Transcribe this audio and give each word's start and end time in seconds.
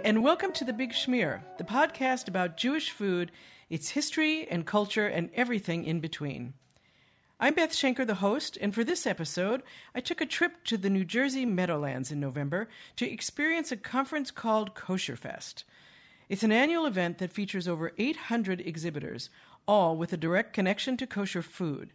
And 0.00 0.24
welcome 0.24 0.52
to 0.52 0.64
The 0.64 0.72
Big 0.72 0.92
Schmear, 0.92 1.42
the 1.58 1.64
podcast 1.64 2.26
about 2.26 2.56
Jewish 2.56 2.90
food, 2.90 3.30
its 3.68 3.90
history 3.90 4.48
and 4.48 4.64
culture, 4.64 5.06
and 5.06 5.28
everything 5.34 5.84
in 5.84 6.00
between. 6.00 6.54
I'm 7.38 7.52
Beth 7.52 7.72
Schenker, 7.72 8.06
the 8.06 8.14
host, 8.14 8.56
and 8.58 8.74
for 8.74 8.84
this 8.84 9.06
episode, 9.06 9.62
I 9.94 10.00
took 10.00 10.22
a 10.22 10.26
trip 10.26 10.64
to 10.64 10.78
the 10.78 10.88
New 10.88 11.04
Jersey 11.04 11.44
Meadowlands 11.44 12.10
in 12.10 12.20
November 12.20 12.70
to 12.96 13.10
experience 13.10 13.70
a 13.70 13.76
conference 13.76 14.30
called 14.30 14.74
Kosher 14.74 15.16
Fest. 15.16 15.64
It's 16.30 16.42
an 16.42 16.52
annual 16.52 16.86
event 16.86 17.18
that 17.18 17.32
features 17.32 17.68
over 17.68 17.92
800 17.98 18.62
exhibitors, 18.62 19.28
all 19.68 19.94
with 19.98 20.14
a 20.14 20.16
direct 20.16 20.54
connection 20.54 20.96
to 20.96 21.06
kosher 21.06 21.42
food. 21.42 21.92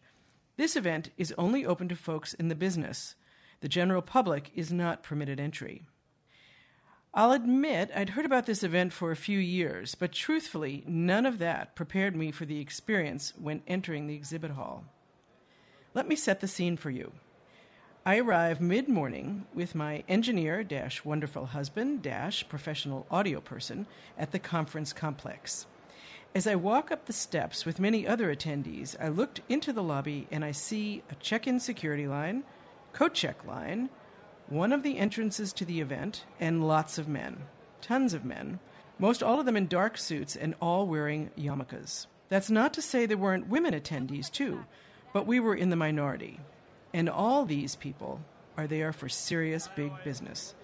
This 0.55 0.75
event 0.75 1.09
is 1.18 1.34
only 1.36 1.66
open 1.66 1.89
to 1.89 1.95
folks 1.95 2.36
in 2.36 2.50
the 2.50 2.55
business. 2.55 3.16
The 3.61 3.68
general 3.68 4.04
public 4.04 4.52
is 4.54 4.71
not 4.71 5.02
permitted 5.02 5.39
entry. 5.39 5.88
I'll 7.13 7.31
admit 7.31 7.89
I'd 7.95 8.09
heard 8.09 8.25
about 8.25 8.45
this 8.45 8.63
event 8.63 8.93
for 8.93 9.11
a 9.11 9.15
few 9.15 9.39
years, 9.39 9.95
but 9.95 10.11
truthfully, 10.11 10.84
none 10.85 11.25
of 11.25 11.39
that 11.39 11.75
prepared 11.75 12.15
me 12.15 12.31
for 12.31 12.45
the 12.45 12.59
experience 12.59 13.34
when 13.39 13.63
entering 13.67 14.07
the 14.07 14.15
exhibit 14.15 14.52
hall. 14.52 14.84
Let 15.93 16.07
me 16.07 16.15
set 16.15 16.41
the 16.41 16.48
scene 16.48 16.77
for 16.77 16.91
you. 16.91 17.12
I 18.05 18.20
arrive 18.20 18.62
mid 18.62 18.88
morning 18.88 19.48
with 19.53 19.75
my 19.75 20.03
engineer 20.07 20.63
dash 20.63 21.03
wonderful 21.03 21.48
husband 21.48 22.03
dash 22.03 22.48
professional 22.48 23.07
audio 23.09 23.41
person 23.41 23.87
at 24.17 24.31
the 24.31 24.39
conference 24.39 24.93
complex. 24.93 25.65
As 26.35 26.45
I 26.45 26.55
walk 26.55 26.91
up 26.91 27.05
the 27.05 27.13
steps 27.13 27.65
with 27.65 27.79
many 27.79 28.07
other 28.07 28.34
attendees, 28.34 28.95
I 29.01 29.07
looked 29.07 29.41
into 29.49 29.73
the 29.73 29.84
lobby 29.84 30.27
and 30.29 30.45
I 30.45 30.51
see 30.51 31.03
a 31.09 31.15
check 31.15 31.48
in 31.48 31.59
security 31.59 32.07
line, 32.07 32.43
coat 32.93 33.13
check 33.13 33.43
line, 33.45 33.89
one 34.49 34.71
of 34.71 34.83
the 34.83 34.97
entrances 34.97 35.51
to 35.53 35.65
the 35.65 35.81
event, 35.81 36.23
and 36.39 36.65
lots 36.65 36.97
of 36.97 37.07
men. 37.07 37.37
Tons 37.81 38.13
of 38.13 38.23
men. 38.23 38.59
Most 38.98 39.21
all 39.21 39.39
of 39.39 39.45
them 39.45 39.57
in 39.57 39.67
dark 39.67 39.98
suits 39.98 40.35
and 40.35 40.55
all 40.62 40.87
wearing 40.87 41.29
yarmulkes. 41.37 42.07
That's 42.29 42.49
not 42.49 42.73
to 42.73 42.81
say 42.81 43.05
there 43.05 43.17
weren't 43.17 43.48
women 43.48 43.73
attendees, 43.73 44.31
too, 44.31 44.65
but 45.13 45.27
we 45.27 45.39
were 45.39 45.55
in 45.55 45.70
the 45.70 45.76
minority. 45.76 46.39
And 46.93 47.09
all 47.09 47.45
these 47.45 47.76
people 47.76 48.21
are 48.57 48.67
there 48.67 48.91
for 48.91 49.09
serious 49.09 49.70
big 49.76 49.91
business, 50.04 50.55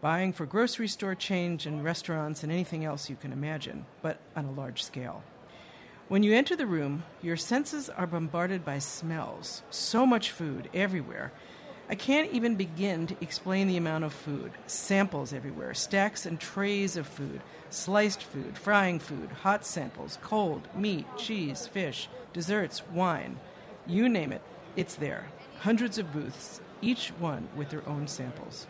buying 0.00 0.32
for 0.32 0.46
grocery 0.46 0.88
store 0.88 1.14
change 1.14 1.66
and 1.66 1.84
restaurants 1.84 2.42
and 2.42 2.50
anything 2.50 2.84
else 2.84 3.08
you 3.08 3.16
can 3.16 3.32
imagine, 3.32 3.86
but 4.02 4.18
on 4.34 4.46
a 4.46 4.52
large 4.52 4.82
scale. 4.82 5.22
When 6.08 6.22
you 6.22 6.34
enter 6.34 6.56
the 6.56 6.66
room, 6.66 7.04
your 7.22 7.36
senses 7.36 7.90
are 7.90 8.06
bombarded 8.06 8.64
by 8.64 8.78
smells, 8.78 9.62
so 9.70 10.06
much 10.06 10.30
food 10.30 10.68
everywhere 10.72 11.32
I 11.88 11.94
can't 11.94 12.32
even 12.32 12.56
begin 12.56 13.06
to 13.06 13.16
explain 13.20 13.68
the 13.68 13.76
amount 13.76 14.02
of 14.02 14.12
food. 14.12 14.50
Samples 14.66 15.32
everywhere, 15.32 15.72
stacks 15.72 16.26
and 16.26 16.40
trays 16.40 16.96
of 16.96 17.06
food, 17.06 17.40
sliced 17.70 18.24
food, 18.24 18.58
frying 18.58 18.98
food, 18.98 19.30
hot 19.30 19.64
samples, 19.64 20.18
cold, 20.20 20.66
meat, 20.74 21.06
cheese, 21.16 21.68
fish, 21.68 22.08
desserts, 22.32 22.82
wine. 22.88 23.38
You 23.86 24.08
name 24.08 24.32
it, 24.32 24.42
it's 24.74 24.96
there. 24.96 25.28
Hundreds 25.60 25.96
of 25.96 26.12
booths, 26.12 26.60
each 26.82 27.10
one 27.20 27.48
with 27.54 27.70
their 27.70 27.88
own 27.88 28.08
samples. 28.08 28.66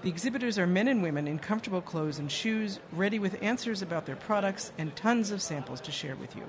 The 0.00 0.08
exhibitors 0.08 0.58
are 0.58 0.66
men 0.66 0.88
and 0.88 1.02
women 1.02 1.28
in 1.28 1.40
comfortable 1.40 1.82
clothes 1.82 2.18
and 2.18 2.32
shoes, 2.32 2.80
ready 2.90 3.18
with 3.18 3.42
answers 3.42 3.82
about 3.82 4.06
their 4.06 4.16
products 4.16 4.72
and 4.78 4.96
tons 4.96 5.30
of 5.30 5.42
samples 5.42 5.82
to 5.82 5.92
share 5.92 6.16
with 6.16 6.34
you. 6.34 6.44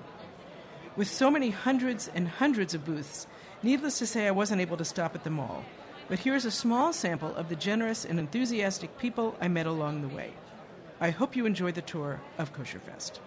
With 0.96 1.10
so 1.10 1.30
many 1.30 1.50
hundreds 1.50 2.10
and 2.16 2.30
hundreds 2.30 2.74
of 2.74 2.86
booths, 2.86 3.28
needless 3.62 4.00
to 4.00 4.06
say, 4.06 4.26
I 4.26 4.32
wasn't 4.32 4.62
able 4.62 4.78
to 4.78 4.86
stop 4.86 5.16
at 5.16 5.26
them 5.26 5.38
all 5.38 5.66
but 6.12 6.20
here's 6.20 6.44
a 6.44 6.52
small 6.52 6.92
sample 6.92 7.34
of 7.36 7.48
the 7.48 7.56
generous 7.56 8.04
and 8.04 8.20
enthusiastic 8.20 8.98
people 8.98 9.34
I 9.40 9.48
met 9.48 9.66
along 9.66 10.02
the 10.02 10.14
way. 10.14 10.34
I 11.00 11.10
hope 11.10 11.38
you 11.38 11.46
enjoy 11.46 11.72
the 11.72 11.82
tour 11.82 12.20
of 12.38 12.52
Kosher 12.52 12.80
Fest. 12.80 13.22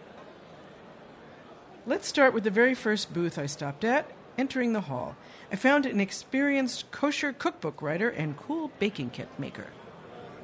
Let's 1.86 2.06
start 2.06 2.34
with 2.34 2.44
the 2.44 2.50
very 2.50 2.74
first 2.74 3.14
booth 3.14 3.38
I 3.38 3.46
stopped 3.46 3.84
at. 3.84 4.10
Entering 4.36 4.74
the 4.74 4.82
hall, 4.82 5.16
I 5.50 5.56
found 5.56 5.86
an 5.86 5.98
experienced 5.98 6.90
kosher 6.90 7.32
cookbook 7.32 7.80
writer 7.80 8.10
and 8.10 8.36
cool 8.36 8.70
baking 8.78 9.10
kit 9.10 9.30
maker. 9.38 9.68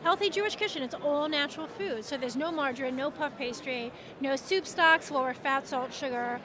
Healthy 0.02 0.30
Jewish 0.30 0.56
Kitchen, 0.56 0.82
it's 0.82 0.94
all 0.94 1.28
natural 1.28 1.66
food. 1.66 2.06
So 2.06 2.16
there's 2.16 2.36
no 2.36 2.50
margarine, 2.50 2.96
no 2.96 3.10
puff 3.10 3.36
pastry, 3.36 3.92
no 4.22 4.34
soup 4.36 4.66
stocks, 4.66 5.10
lower 5.10 5.34
fat, 5.34 5.68
salt, 5.68 5.92
sugar 5.92 6.40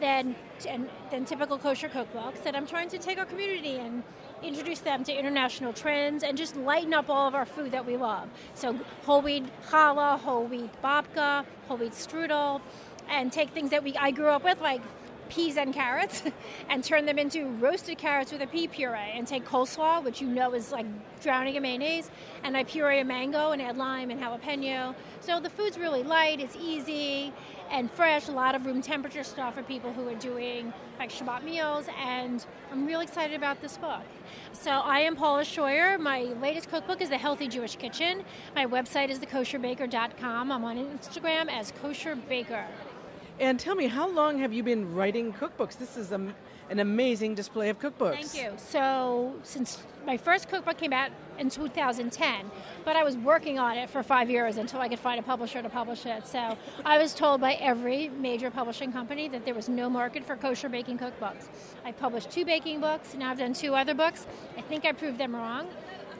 than, 0.00 0.34
and, 0.66 0.88
than 1.10 1.26
typical 1.26 1.58
kosher 1.58 1.90
cookbooks. 1.90 2.46
And 2.46 2.56
I'm 2.56 2.66
trying 2.66 2.88
to 2.88 2.98
take 2.98 3.18
our 3.18 3.26
community 3.26 3.76
and 3.76 4.02
introduce 4.42 4.80
them 4.80 5.04
to 5.04 5.12
international 5.12 5.72
trends, 5.72 6.22
and 6.22 6.36
just 6.36 6.56
lighten 6.56 6.94
up 6.94 7.08
all 7.08 7.26
of 7.28 7.34
our 7.34 7.46
food 7.46 7.72
that 7.72 7.86
we 7.86 7.96
love. 7.96 8.28
So 8.54 8.78
whole 9.04 9.22
wheat 9.22 9.44
challah, 9.68 10.18
whole 10.18 10.44
wheat 10.44 10.70
babka, 10.82 11.44
whole 11.68 11.76
wheat 11.78 11.92
strudel, 11.92 12.60
and 13.08 13.32
take 13.32 13.50
things 13.50 13.70
that 13.70 13.82
we 13.82 13.94
I 13.96 14.10
grew 14.10 14.28
up 14.28 14.44
with 14.44 14.60
like 14.60 14.82
peas 15.28 15.56
and 15.56 15.72
carrots 15.74 16.22
and 16.68 16.82
turn 16.82 17.06
them 17.06 17.18
into 17.18 17.46
roasted 17.60 17.98
carrots 17.98 18.32
with 18.32 18.42
a 18.42 18.46
pea 18.46 18.68
puree 18.68 19.12
and 19.14 19.26
take 19.26 19.44
coleslaw, 19.44 20.02
which 20.02 20.20
you 20.20 20.28
know 20.28 20.54
is 20.54 20.72
like 20.72 20.86
drowning 21.22 21.56
in 21.56 21.62
mayonnaise, 21.62 22.10
and 22.44 22.56
I 22.56 22.64
puree 22.64 23.00
a 23.00 23.04
mango 23.04 23.52
and 23.52 23.60
add 23.60 23.76
lime 23.76 24.10
and 24.10 24.20
jalapeno. 24.20 24.94
So 25.20 25.40
the 25.40 25.50
food's 25.50 25.78
really 25.78 26.02
light, 26.02 26.40
it's 26.40 26.56
easy 26.56 27.32
and 27.70 27.90
fresh, 27.90 28.28
a 28.28 28.32
lot 28.32 28.54
of 28.54 28.64
room 28.64 28.80
temperature 28.80 29.24
stuff 29.24 29.54
for 29.54 29.62
people 29.62 29.92
who 29.92 30.08
are 30.08 30.14
doing 30.14 30.72
like 30.98 31.10
Shabbat 31.10 31.42
meals, 31.42 31.86
and 31.98 32.44
I'm 32.72 32.86
really 32.86 33.04
excited 33.04 33.36
about 33.36 33.60
this 33.60 33.76
book. 33.76 34.02
So 34.52 34.70
I 34.70 35.00
am 35.00 35.16
Paula 35.16 35.42
Shoyer. 35.42 35.98
My 35.98 36.22
latest 36.40 36.70
cookbook 36.70 37.00
is 37.00 37.08
The 37.08 37.18
Healthy 37.18 37.48
Jewish 37.48 37.76
Kitchen. 37.76 38.24
My 38.54 38.66
website 38.66 39.10
is 39.10 39.18
thekosherbaker.com. 39.18 40.52
I'm 40.52 40.64
on 40.64 40.76
Instagram 40.76 41.50
as 41.50 41.72
Kosher 41.82 42.16
Baker. 42.16 42.66
And 43.38 43.60
tell 43.60 43.74
me, 43.74 43.86
how 43.86 44.08
long 44.08 44.38
have 44.38 44.52
you 44.52 44.62
been 44.62 44.94
writing 44.94 45.32
cookbooks? 45.32 45.76
This 45.76 45.98
is 45.98 46.10
a, 46.10 46.34
an 46.70 46.78
amazing 46.78 47.34
display 47.34 47.68
of 47.68 47.78
cookbooks. 47.78 48.30
Thank 48.30 48.34
you. 48.34 48.52
So, 48.56 49.34
since 49.42 49.82
my 50.06 50.16
first 50.16 50.48
cookbook 50.48 50.78
came 50.78 50.94
out 50.94 51.10
in 51.38 51.50
2010, 51.50 52.50
but 52.84 52.96
I 52.96 53.04
was 53.04 53.14
working 53.18 53.58
on 53.58 53.76
it 53.76 53.90
for 53.90 54.02
five 54.02 54.30
years 54.30 54.56
until 54.56 54.80
I 54.80 54.88
could 54.88 54.98
find 54.98 55.20
a 55.20 55.22
publisher 55.22 55.60
to 55.60 55.68
publish 55.68 56.06
it. 56.06 56.26
So, 56.26 56.56
I 56.84 56.96
was 56.96 57.14
told 57.14 57.42
by 57.42 57.54
every 57.54 58.08
major 58.08 58.50
publishing 58.50 58.90
company 58.90 59.28
that 59.28 59.44
there 59.44 59.54
was 59.54 59.68
no 59.68 59.90
market 59.90 60.24
for 60.24 60.36
kosher 60.36 60.70
baking 60.70 60.98
cookbooks. 60.98 61.48
I 61.84 61.92
published 61.92 62.30
two 62.30 62.46
baking 62.46 62.80
books, 62.80 63.14
now 63.14 63.30
I've 63.30 63.38
done 63.38 63.52
two 63.52 63.74
other 63.74 63.92
books. 63.92 64.26
I 64.56 64.62
think 64.62 64.86
I 64.86 64.92
proved 64.92 65.18
them 65.18 65.36
wrong. 65.36 65.68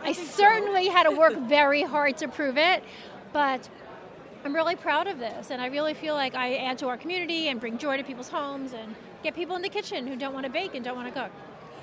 I, 0.03 0.09
I 0.09 0.13
certainly 0.13 0.87
so. 0.87 0.93
had 0.93 1.05
to 1.05 1.13
work 1.13 1.35
very 1.49 1.83
hard 1.83 2.19
to 2.19 2.29
prove 2.29 2.59
it, 2.59 2.85
but 3.33 3.71
I'm 4.47 4.55
really 4.55 4.77
proud 4.77 5.09
of 5.09 5.19
this, 5.19 5.51
and 5.51 5.61
I 5.61 5.67
really 5.67 5.93
feel 5.93 6.15
like 6.15 6.37
I 6.37 6.55
add 6.59 6.79
to 6.79 6.87
our 6.87 6.97
community 6.97 7.49
and 7.49 7.59
bring 7.59 7.79
joy 7.79 7.97
to 7.97 8.05
people's 8.05 8.29
homes 8.29 8.75
and 8.75 8.95
get 9.25 9.35
people 9.35 9.57
in 9.57 9.63
the 9.63 9.69
kitchen 9.69 10.07
who 10.07 10.15
don't 10.15 10.33
want 10.33 10.47
to 10.47 10.53
bake 10.53 10.77
and 10.77 10.85
don't 10.85 10.95
want 10.95 11.13
to 11.13 11.21
cook. 11.21 11.33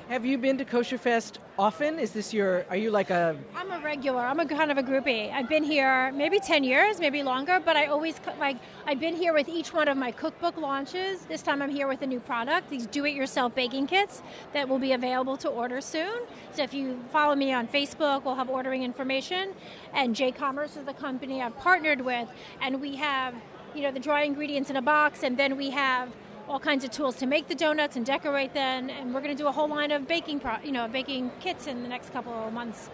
Have 0.09 0.25
you 0.25 0.37
been 0.37 0.57
to 0.57 0.65
Kosher 0.65 0.97
Fest 0.97 1.39
often? 1.57 1.97
Is 1.97 2.11
this 2.11 2.33
your, 2.33 2.65
are 2.69 2.75
you 2.75 2.91
like 2.91 3.09
a. 3.09 3.37
I'm 3.55 3.71
a 3.71 3.79
regular. 3.79 4.19
I'm 4.19 4.41
a 4.41 4.45
kind 4.45 4.69
of 4.69 4.77
a 4.77 4.83
groupie. 4.83 5.31
I've 5.31 5.47
been 5.47 5.63
here 5.63 6.11
maybe 6.11 6.39
10 6.39 6.65
years, 6.65 6.99
maybe 6.99 7.23
longer, 7.23 7.61
but 7.63 7.77
I 7.77 7.85
always, 7.85 8.19
like, 8.37 8.57
I've 8.85 8.99
been 8.99 9.15
here 9.15 9.33
with 9.33 9.47
each 9.47 9.73
one 9.73 9.87
of 9.87 9.95
my 9.95 10.11
cookbook 10.11 10.57
launches. 10.57 11.21
This 11.21 11.41
time 11.41 11.61
I'm 11.61 11.69
here 11.69 11.87
with 11.87 12.01
a 12.01 12.05
new 12.05 12.19
product, 12.19 12.69
these 12.69 12.85
do 12.85 13.05
it 13.05 13.15
yourself 13.15 13.55
baking 13.55 13.87
kits 13.87 14.21
that 14.51 14.67
will 14.67 14.77
be 14.77 14.91
available 14.91 15.37
to 15.37 15.47
order 15.47 15.79
soon. 15.79 16.23
So 16.51 16.63
if 16.63 16.73
you 16.73 16.99
follow 17.13 17.33
me 17.33 17.53
on 17.53 17.65
Facebook, 17.65 18.25
we'll 18.25 18.35
have 18.35 18.49
ordering 18.49 18.83
information. 18.83 19.53
And 19.93 20.13
J 20.13 20.33
Commerce 20.33 20.75
is 20.75 20.83
the 20.83 20.93
company 20.93 21.41
I've 21.41 21.57
partnered 21.57 22.01
with, 22.01 22.27
and 22.61 22.81
we 22.81 22.97
have, 22.97 23.33
you 23.73 23.81
know, 23.81 23.91
the 23.91 24.01
dry 24.01 24.23
ingredients 24.23 24.69
in 24.69 24.75
a 24.75 24.81
box, 24.81 25.23
and 25.23 25.37
then 25.37 25.55
we 25.55 25.69
have 25.69 26.09
all 26.47 26.59
kinds 26.59 26.83
of 26.83 26.91
tools 26.91 27.15
to 27.17 27.25
make 27.25 27.47
the 27.47 27.55
donuts 27.55 27.95
and 27.95 28.05
decorate 28.05 28.53
them. 28.53 28.89
And 28.89 29.13
we're 29.13 29.21
going 29.21 29.35
to 29.35 29.41
do 29.41 29.47
a 29.47 29.51
whole 29.51 29.67
line 29.67 29.91
of 29.91 30.07
baking, 30.07 30.39
pro- 30.39 30.59
you 30.63 30.71
know, 30.71 30.87
baking 30.87 31.31
kits 31.39 31.67
in 31.67 31.83
the 31.83 31.89
next 31.89 32.11
couple 32.11 32.33
of 32.33 32.53
months. 32.53 32.89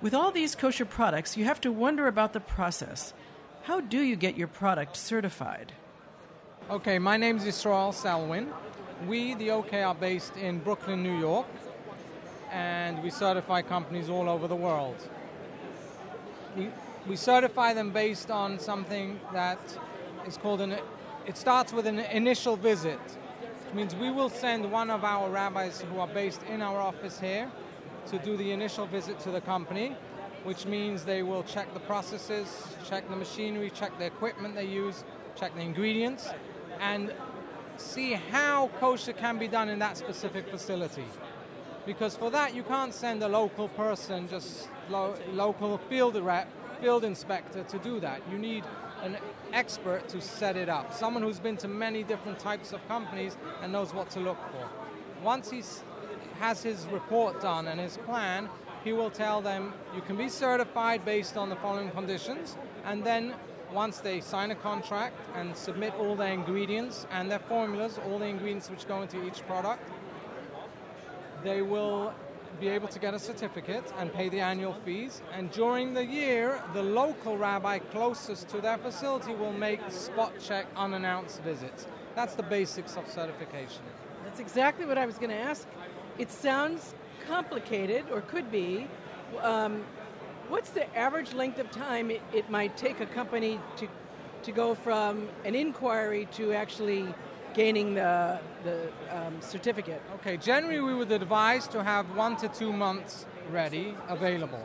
With 0.00 0.14
all 0.14 0.30
these 0.30 0.54
kosher 0.54 0.84
products, 0.84 1.36
you 1.36 1.44
have 1.44 1.60
to 1.62 1.72
wonder 1.72 2.06
about 2.06 2.32
the 2.32 2.40
process. 2.40 3.12
How 3.62 3.80
do 3.80 4.00
you 4.00 4.16
get 4.16 4.36
your 4.36 4.48
product 4.48 4.96
certified? 4.96 5.72
Okay, 6.70 6.98
my 6.98 7.16
name 7.16 7.36
is 7.36 7.44
Israel 7.44 7.92
Salwin. 7.92 8.48
We, 9.06 9.34
the 9.34 9.50
OK, 9.50 9.82
are 9.82 9.94
based 9.94 10.36
in 10.36 10.58
Brooklyn, 10.58 11.02
New 11.02 11.18
York, 11.18 11.46
and 12.50 13.02
we 13.02 13.10
certify 13.10 13.62
companies 13.62 14.08
all 14.08 14.28
over 14.28 14.48
the 14.48 14.56
world. 14.56 14.96
We, 16.56 16.70
we 17.06 17.16
certify 17.16 17.74
them 17.74 17.90
based 17.90 18.30
on 18.30 18.58
something 18.58 19.20
that 19.32 19.58
is 20.26 20.36
called 20.36 20.60
an 20.60 20.78
it 21.28 21.36
starts 21.36 21.74
with 21.74 21.86
an 21.86 21.98
initial 21.98 22.56
visit. 22.56 22.98
It 23.68 23.74
means 23.74 23.94
we 23.94 24.10
will 24.10 24.30
send 24.30 24.72
one 24.72 24.88
of 24.88 25.04
our 25.04 25.28
rabbis 25.28 25.82
who 25.82 26.00
are 26.00 26.08
based 26.08 26.40
in 26.44 26.62
our 26.62 26.80
office 26.80 27.20
here 27.20 27.52
to 28.06 28.18
do 28.20 28.34
the 28.38 28.50
initial 28.50 28.86
visit 28.86 29.20
to 29.20 29.30
the 29.30 29.42
company, 29.42 29.94
which 30.44 30.64
means 30.64 31.04
they 31.04 31.22
will 31.22 31.42
check 31.42 31.74
the 31.74 31.80
processes, 31.80 32.48
check 32.88 33.06
the 33.10 33.16
machinery, 33.16 33.68
check 33.68 33.96
the 33.98 34.06
equipment 34.06 34.54
they 34.54 34.64
use, 34.64 35.04
check 35.36 35.54
the 35.54 35.60
ingredients, 35.60 36.30
and 36.80 37.12
see 37.76 38.12
how 38.12 38.70
kosher 38.80 39.12
can 39.12 39.36
be 39.36 39.48
done 39.48 39.68
in 39.68 39.78
that 39.80 39.98
specific 39.98 40.48
facility. 40.48 41.04
Because 41.84 42.16
for 42.16 42.30
that, 42.30 42.54
you 42.54 42.62
can't 42.62 42.94
send 42.94 43.22
a 43.22 43.28
local 43.28 43.68
person, 43.68 44.28
just 44.28 44.70
lo- 44.88 45.14
local 45.32 45.76
field 45.90 46.16
rep, 46.16 46.48
field 46.80 47.04
inspector 47.04 47.64
to 47.64 47.78
do 47.80 48.00
that. 48.00 48.22
You 48.30 48.38
need 48.38 48.64
an 49.02 49.16
expert 49.52 50.08
to 50.08 50.20
set 50.20 50.56
it 50.56 50.68
up, 50.68 50.92
someone 50.92 51.22
who's 51.22 51.40
been 51.40 51.56
to 51.58 51.68
many 51.68 52.02
different 52.02 52.38
types 52.38 52.72
of 52.72 52.86
companies 52.88 53.36
and 53.62 53.72
knows 53.72 53.94
what 53.94 54.10
to 54.10 54.20
look 54.20 54.38
for. 54.52 54.68
Once 55.22 55.50
he 55.50 55.62
has 56.38 56.62
his 56.62 56.86
report 56.86 57.40
done 57.40 57.66
and 57.66 57.80
his 57.80 57.96
plan, 57.98 58.48
he 58.84 58.92
will 58.92 59.10
tell 59.10 59.40
them 59.40 59.72
you 59.94 60.00
can 60.02 60.16
be 60.16 60.28
certified 60.28 61.04
based 61.04 61.36
on 61.36 61.48
the 61.48 61.56
following 61.56 61.90
conditions, 61.90 62.56
and 62.84 63.04
then 63.04 63.34
once 63.72 63.98
they 63.98 64.20
sign 64.20 64.50
a 64.50 64.54
contract 64.54 65.16
and 65.34 65.54
submit 65.56 65.92
all 65.98 66.16
their 66.16 66.32
ingredients 66.32 67.06
and 67.10 67.30
their 67.30 67.38
formulas, 67.40 67.98
all 68.06 68.18
the 68.18 68.24
ingredients 68.24 68.70
which 68.70 68.86
go 68.88 69.02
into 69.02 69.26
each 69.26 69.46
product, 69.46 69.90
they 71.44 71.60
will 71.60 72.14
be 72.60 72.68
able 72.68 72.88
to 72.88 72.98
get 72.98 73.14
a 73.14 73.18
certificate 73.18 73.84
and 73.98 74.12
pay 74.12 74.28
the 74.28 74.40
annual 74.40 74.74
fees. 74.84 75.22
And 75.32 75.50
during 75.50 75.94
the 75.94 76.04
year, 76.04 76.62
the 76.74 76.82
local 76.82 77.36
rabbi 77.36 77.78
closest 77.78 78.48
to 78.48 78.60
their 78.60 78.78
facility 78.78 79.34
will 79.34 79.52
make 79.52 79.80
spot 79.90 80.32
check 80.40 80.66
unannounced 80.76 81.42
visits. 81.42 81.86
That's 82.14 82.34
the 82.34 82.42
basics 82.42 82.96
of 82.96 83.08
certification. 83.08 83.82
That's 84.24 84.40
exactly 84.40 84.86
what 84.86 84.98
I 84.98 85.06
was 85.06 85.18
going 85.18 85.30
to 85.30 85.36
ask. 85.36 85.66
It 86.18 86.30
sounds 86.30 86.94
complicated, 87.26 88.04
or 88.10 88.22
could 88.22 88.50
be. 88.50 88.88
Um, 89.40 89.84
what's 90.48 90.70
the 90.70 90.96
average 90.96 91.34
length 91.34 91.58
of 91.58 91.70
time 91.70 92.10
it, 92.10 92.22
it 92.32 92.50
might 92.50 92.76
take 92.76 93.00
a 93.00 93.06
company 93.06 93.60
to, 93.76 93.88
to 94.42 94.52
go 94.52 94.74
from 94.74 95.28
an 95.44 95.54
inquiry 95.54 96.26
to 96.32 96.52
actually 96.52 97.06
gaining 97.54 97.94
the, 97.94 98.40
the 98.64 98.88
um, 99.10 99.40
certificate? 99.40 100.02
Okay, 100.16 100.36
generally 100.36 100.80
we 100.80 100.94
would 100.94 101.12
advise 101.12 101.66
to 101.68 101.82
have 101.82 102.14
one 102.16 102.36
to 102.36 102.48
two 102.48 102.72
months 102.72 103.26
ready, 103.50 103.94
available. 104.08 104.64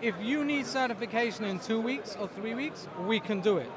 If 0.00 0.14
you 0.20 0.44
need 0.44 0.66
certification 0.66 1.44
in 1.44 1.60
two 1.60 1.80
weeks 1.80 2.16
or 2.18 2.28
three 2.28 2.54
weeks, 2.54 2.88
we 3.06 3.20
can 3.20 3.40
do 3.40 3.58
it. 3.58 3.70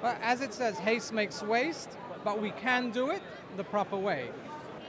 But 0.00 0.18
as 0.22 0.40
it 0.40 0.54
says, 0.54 0.78
haste 0.78 1.12
makes 1.12 1.42
waste, 1.42 1.90
but 2.22 2.40
we 2.40 2.50
can 2.50 2.90
do 2.90 3.10
it 3.10 3.22
the 3.56 3.64
proper 3.64 3.96
way. 3.96 4.30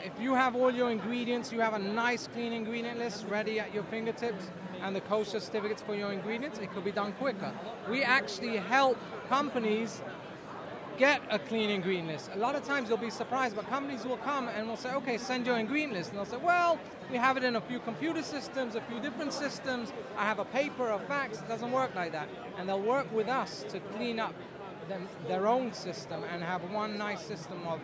If 0.04 0.14
you 0.22 0.36
have 0.36 0.56
all 0.56 0.72
your 0.72 0.92
ingredients, 0.92 1.52
you 1.52 1.62
have 1.62 1.74
a 1.74 1.80
nice 1.80 2.28
clean 2.28 2.54
ingredient 2.54 3.00
list 3.00 3.26
ready 3.28 3.60
at 3.60 3.74
your 3.74 3.84
fingertips, 3.86 4.52
and 4.82 4.96
the 4.96 5.02
kosher 5.02 5.40
certificates 5.40 5.82
for 5.82 5.96
your 5.96 6.12
ingredients, 6.12 6.60
it 6.60 6.72
could 6.72 6.86
be 6.86 6.92
done 6.92 7.14
quicker. 7.14 7.52
We 7.90 8.04
actually 8.04 8.58
help 8.58 8.98
companies 9.28 10.02
get 10.98 11.22
a 11.30 11.40
clean 11.40 11.70
and 11.70 11.84
green 11.84 12.08
list. 12.08 12.30
A 12.34 12.38
lot 12.38 12.56
of 12.56 12.66
times 12.66 12.90
you'll 12.90 12.98
be 12.98 13.10
surprised, 13.10 13.56
but 13.56 13.68
companies 13.70 14.06
will 14.06 14.18
come 14.18 14.48
and 14.48 14.68
will 14.68 14.78
say, 14.78 14.94
okay, 14.96 15.18
send 15.18 15.46
your 15.46 15.62
green 15.64 15.94
list. 15.94 16.10
And 16.10 16.18
they'll 16.18 16.26
say, 16.26 16.38
well, 16.38 16.80
we 17.12 17.18
have 17.18 17.38
it 17.38 17.44
in 17.44 17.56
a 17.56 17.62
few 17.62 17.80
computer 17.80 18.22
systems, 18.22 18.76
a 18.76 18.82
few 18.82 19.00
different 19.00 19.34
systems. 19.34 19.94
I 20.18 20.24
have 20.24 20.40
a 20.40 20.46
paper, 20.46 20.90
a 20.90 21.00
fax. 21.00 21.40
It 21.40 21.48
doesn't 21.48 21.72
work 21.72 21.94
like 21.96 22.12
that. 22.12 22.28
And 22.58 22.68
they'll 22.68 22.82
work 22.82 23.12
with 23.14 23.28
us 23.28 23.64
to 23.70 23.80
clean 23.80 24.20
up 24.20 24.34
them, 24.88 25.08
their 25.28 25.48
own 25.48 25.74
system 25.74 26.24
and 26.32 26.44
have 26.44 26.62
one 26.72 26.98
nice 26.98 27.22
system 27.22 27.66
of 27.68 27.80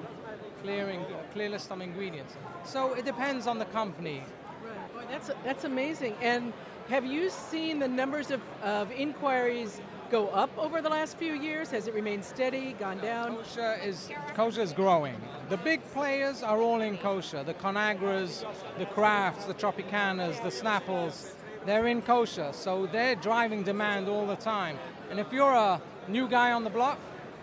clearing, 0.62 1.06
clear 1.33 1.50
list 1.50 1.71
of 1.71 1.81
ingredients. 1.81 2.36
So 2.63 2.94
it 2.94 3.06
depends 3.06 3.48
on 3.48 3.60
the 3.60 3.65
company. 3.65 4.24
Right. 4.63 4.94
Boy, 4.94 5.12
that's, 5.12 5.31
that's 5.44 5.63
amazing. 5.65 6.15
And 6.21 6.54
have 6.89 7.06
you 7.06 7.30
seen 7.30 7.80
the 7.80 7.88
numbers 7.88 8.31
of, 8.31 8.42
of 8.62 8.92
inquiries 8.92 9.81
go 10.13 10.27
up 10.27 10.56
over 10.60 10.80
the 10.80 10.89
last 10.89 11.18
few 11.18 11.33
years? 11.33 11.71
Has 11.71 11.88
it 11.88 11.94
remained 11.95 12.24
steady, 12.24 12.74
gone 12.74 13.00
down? 13.00 13.36
Kosher 13.36 13.80
is 13.83 14.10
kosher 14.36 14.62
is 14.62 14.71
growing. 14.71 15.19
The 15.50 15.57
big 15.57 15.83
players 15.92 16.44
are 16.44 16.60
all 16.62 16.81
in 16.81 17.00
kosher. 17.00 17.44
The 17.44 17.56
Conagras, 17.56 18.45
the 18.77 18.86
Krafts, 18.86 19.48
the 19.48 19.56
Tropicanas, 19.56 20.36
the 20.44 20.51
Snapples, 20.51 21.33
they're 21.65 21.88
in 21.88 22.04
kosher. 22.04 22.54
So 22.54 22.86
they're 22.86 23.15
driving 23.15 23.63
demand 23.63 24.07
all 24.07 24.27
the 24.27 24.36
time. 24.36 24.77
And 25.10 25.19
if 25.19 25.33
you're 25.33 25.57
a 25.69 25.81
new 26.07 26.27
guy 26.27 26.51
on 26.51 26.63
the 26.63 26.69
block, 26.69 27.00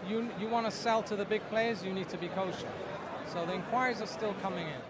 you, 0.08 0.30
you 0.38 0.46
want 0.46 0.66
to 0.66 0.72
sell 0.72 1.02
to 1.02 1.16
the 1.16 1.24
big 1.24 1.42
players, 1.48 1.82
you 1.82 1.92
need 1.92 2.08
to 2.10 2.18
be 2.18 2.28
kosher. 2.28 2.70
So 3.32 3.44
the 3.46 3.54
inquiries 3.54 4.00
are 4.00 4.06
still 4.06 4.34
coming 4.42 4.68
in. 4.68 4.80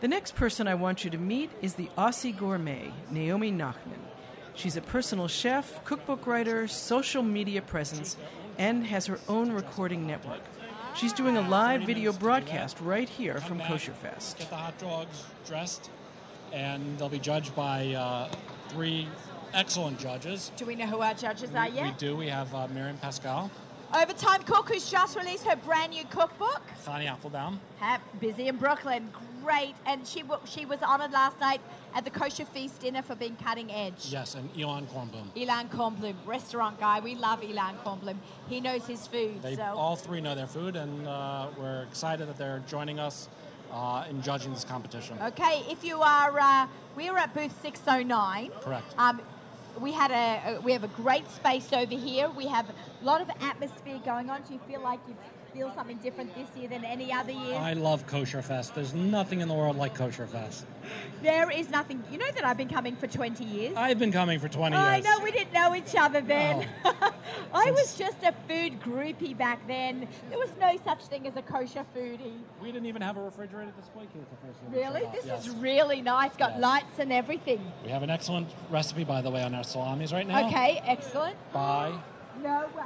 The 0.00 0.08
next 0.08 0.36
person 0.36 0.68
I 0.68 0.76
want 0.76 1.02
you 1.02 1.10
to 1.10 1.18
meet 1.18 1.50
is 1.60 1.74
the 1.74 1.90
Aussie 1.98 2.38
gourmet, 2.38 2.92
Naomi 3.10 3.50
Nachman. 3.50 4.09
She's 4.60 4.76
a 4.76 4.82
personal 4.82 5.26
chef, 5.26 5.82
cookbook 5.86 6.26
writer, 6.26 6.68
social 6.68 7.22
media 7.22 7.62
presence, 7.62 8.18
and 8.58 8.84
has 8.86 9.06
her 9.06 9.18
own 9.26 9.52
recording 9.52 10.06
network. 10.06 10.42
She's 10.94 11.14
doing 11.14 11.38
a 11.38 11.40
live 11.48 11.84
video 11.84 12.12
broadcast 12.12 12.78
right 12.82 13.08
here 13.08 13.40
from 13.40 13.58
Kosher 13.60 13.92
Fest. 13.94 14.36
Get 14.36 14.50
the 14.50 14.56
hot 14.56 14.78
dogs 14.78 15.24
dressed, 15.46 15.88
and 16.52 16.98
they'll 16.98 17.08
be 17.08 17.18
judged 17.18 17.56
by 17.56 17.94
uh, 17.94 18.28
three 18.68 19.08
excellent 19.54 19.98
judges. 19.98 20.52
Do 20.58 20.66
we 20.66 20.74
know 20.74 20.86
who 20.86 21.00
our 21.00 21.14
judges 21.14 21.54
are 21.54 21.70
yet? 21.70 21.84
We 21.86 21.92
do. 21.92 22.14
We 22.14 22.28
have 22.28 22.54
uh, 22.54 22.68
Miriam 22.68 22.98
Pascal, 22.98 23.50
Overtime 23.94 24.42
Cook, 24.42 24.68
who's 24.68 24.90
just 24.90 25.16
released 25.16 25.44
her 25.46 25.56
brand 25.56 25.92
new 25.92 26.04
cookbook. 26.04 26.60
Chanie 26.84 27.06
Apfelbaum, 27.06 27.56
Ha- 27.78 28.00
busy 28.20 28.48
in 28.48 28.56
Brooklyn, 28.56 29.10
great, 29.42 29.74
and 29.86 30.06
she 30.06 30.22
w- 30.22 30.40
she 30.46 30.64
was 30.66 30.80
honoured 30.82 31.12
last 31.12 31.38
night 31.40 31.60
at 31.94 32.04
the 32.04 32.10
Kosher 32.10 32.44
Fest 32.44 32.80
dinner 32.80 33.02
for 33.02 33.14
being 33.14 33.36
cutting 33.36 33.70
edge. 33.72 34.06
yes, 34.08 34.34
and 34.34 34.48
Elan 34.58 34.86
Kornblum. 34.86 35.26
Elan 35.36 35.68
Kornblum, 35.68 36.14
restaurant 36.26 36.78
guy. 36.78 37.00
We 37.00 37.14
love 37.14 37.42
Elan 37.42 37.76
Kornblum. 37.84 38.16
He 38.48 38.60
knows 38.60 38.86
his 38.86 39.06
food. 39.06 39.42
They 39.42 39.56
so 39.56 39.62
all 39.62 39.96
three 39.96 40.20
know 40.20 40.34
their 40.34 40.46
food, 40.46 40.76
and 40.76 41.06
uh, 41.06 41.48
we're 41.58 41.82
excited 41.82 42.28
that 42.28 42.38
they're 42.38 42.62
joining 42.68 42.98
us 43.00 43.28
uh, 43.72 44.04
in 44.10 44.22
judging 44.22 44.52
this 44.52 44.64
competition. 44.64 45.16
okay, 45.22 45.62
if 45.68 45.84
you 45.84 46.00
are, 46.02 46.38
uh, 46.38 46.66
we 46.96 47.08
are 47.08 47.18
at 47.18 47.32
booth 47.34 47.54
609. 47.62 48.50
Correct. 48.60 48.94
Um, 48.98 49.20
we 49.80 49.92
had 49.92 50.10
a, 50.10 50.56
a 50.56 50.60
we 50.60 50.72
have 50.72 50.82
a 50.84 50.88
great 50.88 51.30
space 51.30 51.72
over 51.72 51.94
here. 51.94 52.28
We 52.30 52.46
have 52.48 52.68
a 52.68 53.04
lot 53.04 53.20
of 53.20 53.30
atmosphere 53.40 54.00
going 54.04 54.28
on. 54.28 54.42
Do 54.42 54.54
you 54.54 54.60
feel 54.68 54.80
like 54.80 54.98
you 55.08 55.16
feel 55.52 55.72
something 55.74 55.96
different 55.98 56.34
this 56.34 56.48
year 56.56 56.68
than 56.68 56.84
any 56.84 57.12
other 57.12 57.32
year? 57.32 57.54
I 57.56 57.72
love 57.72 58.06
Kosher 58.06 58.42
Fest. 58.42 58.74
There's 58.74 58.94
nothing 58.94 59.40
in 59.40 59.48
the 59.48 59.54
world 59.54 59.76
like 59.76 59.94
Kosher 59.94 60.26
Fest. 60.26 60.64
There 61.22 61.50
is 61.50 61.68
nothing. 61.70 62.02
You 62.10 62.18
know 62.18 62.30
that 62.34 62.44
I've 62.44 62.56
been 62.56 62.68
coming 62.68 62.96
for 62.96 63.06
20 63.06 63.44
years. 63.44 63.74
I've 63.76 63.98
been 63.98 64.12
coming 64.12 64.38
for 64.38 64.48
20 64.48 64.74
I 64.74 64.96
years. 64.96 65.04
know 65.04 65.18
we 65.22 65.30
didn't 65.30 65.52
know 65.52 65.74
each 65.74 65.94
other 65.96 66.20
then. 66.20 66.66
Oh. 66.84 67.12
I 67.54 67.70
was 67.72 67.96
just 67.96 68.16
a 68.22 68.32
food 68.48 68.80
groupie 68.80 69.36
back 69.36 69.66
then. 69.66 70.08
There 70.30 70.38
was 70.38 70.50
no 70.60 70.78
such 70.84 71.04
thing 71.06 71.26
as 71.26 71.36
a 71.36 71.42
kosher 71.42 71.84
foodie. 71.96 72.38
We 72.62 72.72
didn't 72.72 72.86
even 72.86 73.02
have 73.02 73.16
a 73.16 73.22
refrigerated 73.22 73.76
display 73.76 74.04
case 74.04 74.22
the 74.30 74.46
first 74.46 74.58
year. 74.72 74.82
Really? 74.82 75.02
This 75.12 75.26
Yes. 75.26 75.46
is 75.46 75.50
really 75.56 76.00
nice. 76.00 76.34
Got 76.36 76.52
Yes. 76.52 76.60
lights 76.60 76.98
and 76.98 77.12
everything. 77.12 77.60
We 77.84 77.90
have 77.90 78.02
an 78.02 78.10
excellent 78.10 78.48
recipe, 78.70 79.04
by 79.04 79.20
the 79.20 79.30
way, 79.30 79.42
on 79.42 79.54
our 79.54 79.64
salamis 79.64 80.12
right 80.12 80.26
now. 80.26 80.46
Okay, 80.48 80.80
excellent. 80.84 81.36
Bye. 81.52 81.92
No 82.42 82.68
way. 82.76 82.84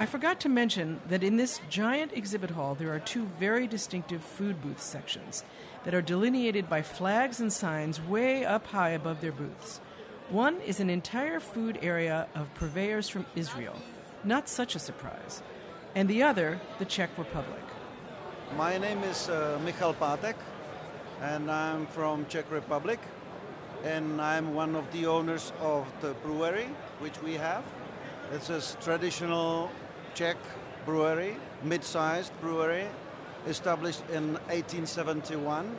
I 0.00 0.06
forgot 0.06 0.40
to 0.40 0.48
mention 0.48 0.98
that 1.10 1.22
in 1.22 1.36
this 1.36 1.60
giant 1.68 2.14
exhibit 2.14 2.48
hall 2.48 2.74
there 2.74 2.90
are 2.90 3.00
two 3.00 3.26
very 3.38 3.66
distinctive 3.66 4.24
food 4.24 4.62
booth 4.62 4.80
sections 4.80 5.44
that 5.84 5.92
are 5.92 6.00
delineated 6.00 6.70
by 6.70 6.80
flags 6.80 7.38
and 7.38 7.52
signs 7.52 8.00
way 8.00 8.46
up 8.46 8.66
high 8.66 8.96
above 8.96 9.20
their 9.20 9.30
booths. 9.30 9.78
One 10.30 10.58
is 10.62 10.80
an 10.80 10.88
entire 10.88 11.38
food 11.38 11.78
area 11.82 12.28
of 12.34 12.54
purveyors 12.54 13.10
from 13.10 13.26
Israel, 13.36 13.76
not 14.24 14.48
such 14.48 14.74
a 14.74 14.78
surprise, 14.78 15.42
and 15.94 16.08
the 16.08 16.22
other, 16.22 16.58
the 16.78 16.86
Czech 16.86 17.10
Republic. 17.18 17.60
My 18.56 18.78
name 18.78 19.02
is 19.04 19.28
uh, 19.28 19.60
Michal 19.62 19.92
Pátek, 19.92 20.36
and 21.20 21.50
I'm 21.50 21.86
from 21.88 22.24
Czech 22.24 22.50
Republic, 22.50 23.00
and 23.84 24.18
I'm 24.18 24.54
one 24.54 24.76
of 24.76 24.90
the 24.92 25.04
owners 25.04 25.52
of 25.60 25.86
the 26.00 26.14
brewery 26.24 26.70
which 27.00 27.20
we 27.22 27.34
have. 27.34 27.64
It's 28.32 28.48
a 28.48 28.62
traditional 28.80 29.70
Czech 30.14 30.36
brewery, 30.84 31.36
mid-sized 31.62 32.32
brewery, 32.40 32.86
established 33.46 34.02
in 34.10 34.34
1871 34.48 35.76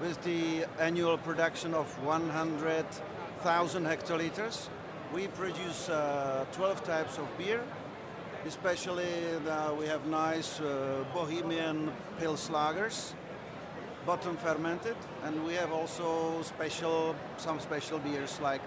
with 0.00 0.22
the 0.24 0.64
annual 0.78 1.18
production 1.18 1.74
of 1.74 1.86
100,000 2.04 3.84
hectoliters. 3.84 4.68
We 5.14 5.28
produce 5.28 5.88
uh, 5.88 6.44
12 6.52 6.84
types 6.84 7.18
of 7.18 7.26
beer, 7.38 7.62
especially 8.46 9.12
the, 9.44 9.74
we 9.78 9.86
have 9.86 10.06
nice 10.06 10.60
uh, 10.60 11.04
Bohemian 11.12 11.92
Pils 12.20 12.50
lagers, 12.50 13.14
bottom 14.04 14.36
fermented, 14.36 14.96
and 15.24 15.44
we 15.44 15.54
have 15.54 15.72
also 15.72 16.42
special 16.42 17.14
some 17.36 17.58
special 17.60 17.98
beers 17.98 18.38
like 18.40 18.60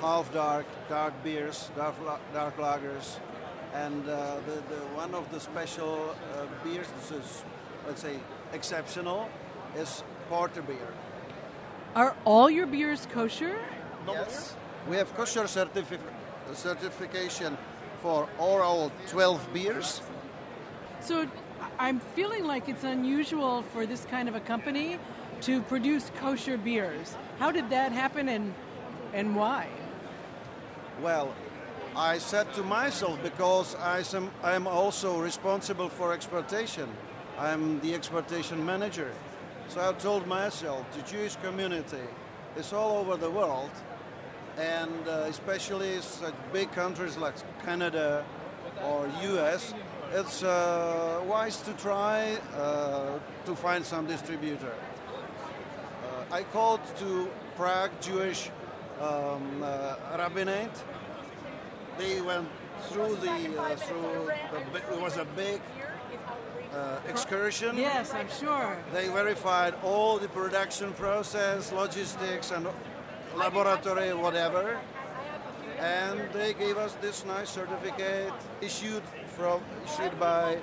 half 0.00 0.32
dark, 0.32 0.66
dark 0.88 1.14
beers, 1.22 1.70
dark, 1.76 1.94
dark 2.32 2.56
lagers, 2.56 3.18
and 3.72 4.08
uh, 4.08 4.36
the, 4.46 4.54
the 4.74 4.80
one 4.94 5.14
of 5.14 5.30
the 5.30 5.40
special 5.40 6.14
uh, 6.34 6.46
beers 6.64 6.86
is, 7.10 7.42
let's 7.86 8.02
say 8.02 8.16
exceptional 8.52 9.28
is 9.76 10.02
porter 10.28 10.62
beer. 10.62 10.88
Are 11.94 12.16
all 12.24 12.50
your 12.50 12.66
beers 12.66 13.06
kosher? 13.12 13.58
Yes. 14.06 14.56
We 14.88 14.96
have 14.96 15.14
kosher 15.14 15.44
certifi- 15.44 15.98
certification 16.54 17.56
for 18.02 18.28
all 18.38 18.60
our 18.60 18.90
12 19.08 19.52
beers. 19.52 20.02
So 21.00 21.26
I'm 21.78 22.00
feeling 22.14 22.44
like 22.44 22.68
it's 22.68 22.84
unusual 22.84 23.62
for 23.62 23.86
this 23.86 24.04
kind 24.06 24.28
of 24.28 24.34
a 24.34 24.40
company 24.40 24.98
to 25.42 25.62
produce 25.62 26.10
kosher 26.20 26.56
beers. 26.56 27.14
How 27.38 27.50
did 27.50 27.70
that 27.70 27.92
happen 27.92 28.28
and 28.28 28.54
and 29.12 29.36
why? 29.36 29.68
Well, 31.02 31.34
I 31.94 32.16
said 32.16 32.54
to 32.54 32.62
myself, 32.62 33.22
because 33.22 33.74
I 33.74 34.02
am, 34.16 34.30
I 34.42 34.54
am 34.54 34.66
also 34.66 35.20
responsible 35.20 35.90
for 35.90 36.14
exportation, 36.14 36.88
I'm 37.38 37.80
the 37.80 37.94
exportation 37.94 38.64
manager. 38.64 39.12
So 39.68 39.86
I 39.86 39.92
told 39.92 40.26
myself, 40.26 40.90
the 40.92 41.02
Jewish 41.02 41.36
community 41.36 42.06
is 42.56 42.72
all 42.72 42.96
over 42.96 43.18
the 43.18 43.30
world, 43.30 43.70
and 44.56 45.06
uh, 45.06 45.26
especially 45.28 46.00
such 46.00 46.34
big 46.50 46.72
countries 46.72 47.18
like 47.18 47.34
Canada 47.62 48.24
or 48.82 49.06
US, 49.22 49.74
it's 50.14 50.42
uh, 50.42 51.22
wise 51.26 51.60
to 51.60 51.74
try 51.74 52.38
uh, 52.56 53.18
to 53.44 53.54
find 53.54 53.84
some 53.84 54.06
distributor. 54.06 54.72
Uh, 54.72 56.34
I 56.34 56.42
called 56.44 56.80
to 56.98 57.30
Prague 57.56 57.92
Jewish 58.00 58.50
um, 59.00 59.62
uh, 59.62 59.96
rabbinate. 60.16 60.70
They 61.98 62.20
went 62.20 62.48
through 62.88 63.16
the 63.16 63.30
uh, 63.30 63.76
through 63.76 64.30
the, 64.72 64.94
it 64.94 65.00
was 65.00 65.16
a 65.16 65.24
big 65.36 65.60
uh, 66.74 66.98
excursion. 67.08 67.76
Yes, 67.76 68.12
I'm 68.14 68.28
sure. 68.40 68.76
They 68.92 69.08
verified 69.08 69.74
all 69.82 70.18
the 70.18 70.28
production 70.28 70.92
process, 70.94 71.72
logistics, 71.72 72.50
and 72.50 72.66
laboratory, 73.36 74.14
whatever. 74.14 74.78
And 75.78 76.20
they 76.32 76.54
gave 76.54 76.76
us 76.78 76.94
this 77.00 77.24
nice 77.24 77.50
certificate 77.50 78.32
issued 78.60 79.02
from 79.36 79.60
issued 79.84 80.18
by 80.18 80.58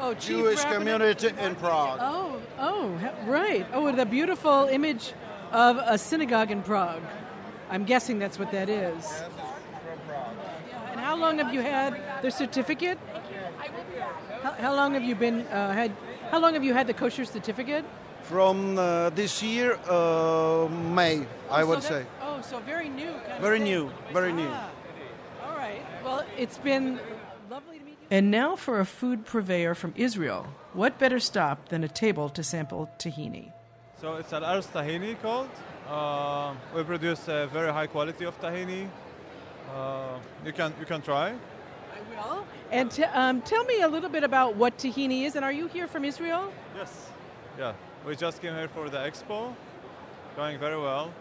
Oh, 0.00 0.14
Jewish 0.14 0.62
community 0.64 1.28
in 1.38 1.54
Prague. 1.56 1.98
Oh, 2.02 2.40
oh, 2.58 2.88
right. 3.26 3.66
Oh, 3.72 3.84
with 3.84 4.00
a 4.00 4.06
beautiful 4.06 4.64
image 4.64 5.12
of 5.52 5.76
a 5.78 5.96
synagogue 5.96 6.50
in 6.50 6.62
Prague. 6.62 7.02
I'm 7.70 7.84
guessing 7.84 8.18
that's 8.18 8.38
what 8.38 8.50
that 8.52 8.68
is. 8.68 9.22
And 11.22 11.38
how 11.38 11.38
long 11.38 11.46
have 11.46 11.54
you 11.54 11.62
had 11.62 12.22
the 12.22 12.30
certificate? 12.30 12.98
How, 14.42 14.52
how 14.52 14.74
long 14.74 14.94
have 14.94 15.04
you 15.04 15.14
been 15.14 15.42
uh, 15.46 15.72
had? 15.72 15.92
How 16.30 16.40
long 16.40 16.54
have 16.54 16.64
you 16.64 16.74
had 16.74 16.86
the 16.86 16.94
kosher 16.94 17.24
certificate? 17.24 17.84
From 18.22 18.78
uh, 18.78 19.10
this 19.10 19.42
year, 19.42 19.78
uh, 19.88 20.68
May, 20.68 21.26
I 21.50 21.62
Oh, 21.62 21.66
would 21.66 21.82
so 21.82 21.88
say. 21.90 22.06
Oh, 22.22 22.40
so 22.42 22.58
very 22.60 22.88
new. 22.88 23.12
Kind 23.12 23.40
Very 23.40 23.58
thing. 23.58 23.64
new, 23.70 23.90
very 24.12 24.32
new. 24.32 24.48
Ah, 24.48 24.70
all 25.44 25.56
right. 25.56 25.82
Well, 26.04 26.24
it's 26.38 26.58
been 26.58 26.98
lovely 27.50 27.78
to 27.78 27.84
meet 27.84 27.98
you. 28.00 28.06
And 28.16 28.30
now 28.30 28.56
for 28.56 28.80
a 28.80 28.84
food 28.84 29.24
purveyor 29.26 29.74
from 29.74 29.92
Israel. 29.96 30.46
What 30.72 30.98
better 30.98 31.18
stop 31.20 31.68
than 31.68 31.84
a 31.84 31.88
table 31.88 32.28
to 32.30 32.42
sample 32.42 32.88
tahini? 32.98 33.52
So 34.00 34.14
it's 34.16 34.32
Al 34.32 34.42
Arz 34.42 34.66
Tahini 34.68 35.14
called. 35.22 35.50
Uh, 35.88 36.54
we 36.74 36.82
produce 36.84 37.28
a 37.28 37.46
very 37.52 37.72
high 37.72 37.86
quality 37.88 38.24
of 38.24 38.34
tahini. 38.40 38.88
Uh, 39.74 40.18
you 40.44 40.52
can 40.52 40.74
you 40.78 40.86
can 40.86 41.00
try. 41.00 41.30
I 41.30 42.00
will. 42.10 42.46
And 42.70 42.90
t- 42.90 43.04
um, 43.04 43.40
tell 43.42 43.64
me 43.64 43.80
a 43.80 43.88
little 43.88 44.10
bit 44.10 44.24
about 44.24 44.56
what 44.56 44.76
tahini 44.76 45.24
is. 45.24 45.36
And 45.36 45.44
are 45.44 45.52
you 45.52 45.66
here 45.66 45.86
from 45.86 46.04
Israel? 46.04 46.52
Yes. 46.76 47.10
Yeah. 47.58 47.72
We 48.06 48.16
just 48.16 48.42
came 48.42 48.54
here 48.54 48.68
for 48.68 48.88
the 48.90 48.98
expo. 48.98 49.54
Going 50.36 50.58
very 50.58 50.80
well. 50.80 51.12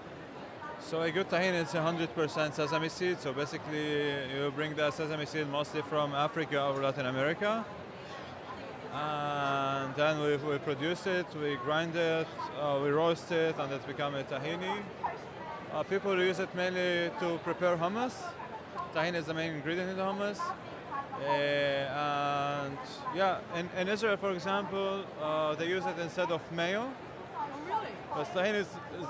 So 0.80 1.02
a 1.02 1.12
good 1.12 1.30
tahini 1.30 1.62
is 1.62 1.70
100% 1.70 2.54
sesame 2.54 2.90
seed. 2.90 3.20
So 3.20 3.34
basically, 3.34 4.12
you 4.34 4.52
bring 4.56 4.76
the 4.76 4.90
sesame 4.92 5.26
seed 5.26 5.48
mostly 5.50 5.82
from 5.84 6.14
Africa 6.14 6.64
or 6.66 6.82
Latin 6.82 7.06
America. 7.06 7.64
And 8.94 9.96
then 9.96 10.20
we, 10.22 10.36
we 10.38 10.58
produce 10.58 11.08
it, 11.08 11.26
we 11.42 11.56
grind 11.64 11.96
it, 11.96 12.28
uh, 12.60 12.80
we 12.84 12.90
roast 12.90 13.32
it, 13.32 13.56
and 13.58 13.72
it 13.72 13.86
becomes 13.88 14.18
a 14.18 14.24
tahini. 14.24 14.82
Uh, 15.74 15.84
people 15.84 16.18
use 16.20 16.40
it 16.40 16.54
mainly 16.56 17.10
to 17.20 17.38
prepare 17.44 17.78
hummus. 17.78 18.14
Tahini 18.94 19.16
is 19.16 19.26
the 19.26 19.34
main 19.34 19.54
ingredient 19.54 19.90
in 19.90 19.96
the 19.96 20.04
hummus. 20.04 20.40
Uh, 20.40 21.24
and 21.24 22.78
yeah, 23.16 23.40
in, 23.56 23.70
in 23.78 23.88
Israel, 23.88 24.18
for 24.18 24.32
example, 24.32 25.06
uh, 25.22 25.56
they 25.56 25.68
use 25.68 25.86
it 25.86 25.98
instead 26.00 26.30
of 26.32 26.42
mayo. 26.52 26.92
Oh, 27.38 27.46
really? 27.68 27.88
Because 28.10 28.28
tahini 28.30 28.56
is, 28.56 28.68
is 29.00 29.08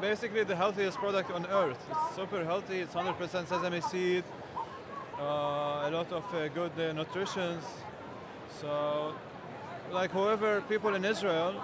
basically 0.00 0.44
the 0.44 0.54
healthiest 0.54 0.98
product 0.98 1.30
on 1.30 1.46
earth. 1.46 1.78
It's 1.90 2.16
super 2.16 2.44
healthy. 2.44 2.80
It's 2.80 2.94
100% 2.94 3.48
sesame 3.48 3.80
seed. 3.80 4.24
Uh, 5.18 5.88
a 5.88 5.90
lot 5.90 6.12
of 6.12 6.24
uh, 6.32 6.46
good 6.48 6.72
uh, 6.78 6.92
nutrition. 6.92 7.58
So, 8.60 9.14
like 9.90 10.12
whoever 10.12 10.60
people 10.62 10.94
in 10.94 11.04
Israel, 11.04 11.54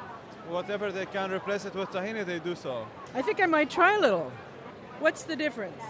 whatever 0.49 0.90
they 0.90 1.06
can 1.06 1.30
replace 1.30 1.64
it 1.64 1.75
with 1.75 1.90
tahini, 1.90 2.26
they 2.26 2.40
do 2.40 2.56
so. 2.56 2.87
I 3.14 3.23
think 3.23 3.40
I 3.40 3.47
might 3.47 3.71
try 3.71 3.94
a 3.94 4.00
little. 4.00 4.33
What's 4.99 5.23
the 5.23 5.37
difference? 5.37 5.83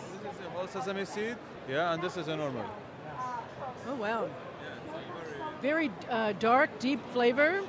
This 0.63 0.71
sesame 0.71 1.05
seed, 1.05 1.37
Yeah, 1.69 1.93
and 1.93 2.03
this 2.03 2.17
is 2.17 2.29
a 2.29 2.37
normal. 2.37 2.65
Oh, 3.89 3.95
wow. 3.97 4.29
Very 5.61 5.91
uh, 6.11 6.33
dark, 6.39 6.79
deep 6.79 7.01
flavor. 7.13 7.63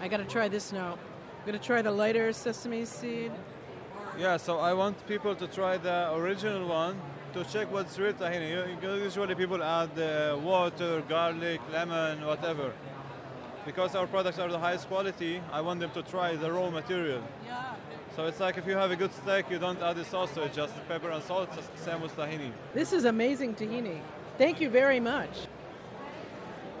I 0.00 0.08
got 0.08 0.16
to 0.18 0.24
try 0.24 0.48
this 0.48 0.72
now. 0.72 0.98
I'm 1.46 1.52
to 1.52 1.58
try 1.58 1.82
the 1.82 1.90
lighter 1.90 2.32
sesame 2.32 2.84
seed. 2.84 3.32
Yeah, 4.18 4.36
so 4.36 4.58
I 4.58 4.72
want 4.74 5.06
people 5.06 5.34
to 5.34 5.46
try 5.46 5.76
the 5.76 6.14
original 6.14 6.66
one 6.68 7.00
to 7.34 7.44
check 7.44 7.70
what's 7.72 7.98
real 7.98 8.12
tahini. 8.12 8.82
Usually 8.82 9.34
people 9.34 9.62
add 9.62 9.98
uh, 9.98 10.38
water, 10.38 11.02
garlic, 11.08 11.60
lemon, 11.72 12.24
whatever. 12.26 12.72
Because 13.64 13.94
our 13.94 14.06
products 14.06 14.38
are 14.38 14.48
the 14.48 14.58
highest 14.58 14.88
quality, 14.88 15.40
I 15.52 15.60
want 15.60 15.80
them 15.80 15.90
to 15.92 16.02
try 16.02 16.36
the 16.36 16.50
raw 16.52 16.70
material. 16.70 17.22
Yeah. 17.46 17.74
So 18.14 18.26
it's 18.26 18.40
like 18.40 18.58
if 18.58 18.66
you 18.66 18.74
have 18.74 18.90
a 18.90 18.96
good 18.96 19.12
steak, 19.14 19.50
you 19.50 19.58
don't 19.58 19.80
add 19.80 19.96
the 19.96 20.04
sauce 20.04 20.32
to 20.34 20.42
it, 20.42 20.52
just 20.52 20.74
pepper 20.86 21.10
and 21.10 21.24
salt, 21.24 21.48
it's 21.56 21.82
same 21.82 22.02
with 22.02 22.14
tahini. 22.14 22.52
This 22.74 22.92
is 22.92 23.06
amazing 23.06 23.54
tahini. 23.54 24.00
Thank 24.36 24.60
you 24.60 24.68
very 24.68 25.00
much. 25.00 25.30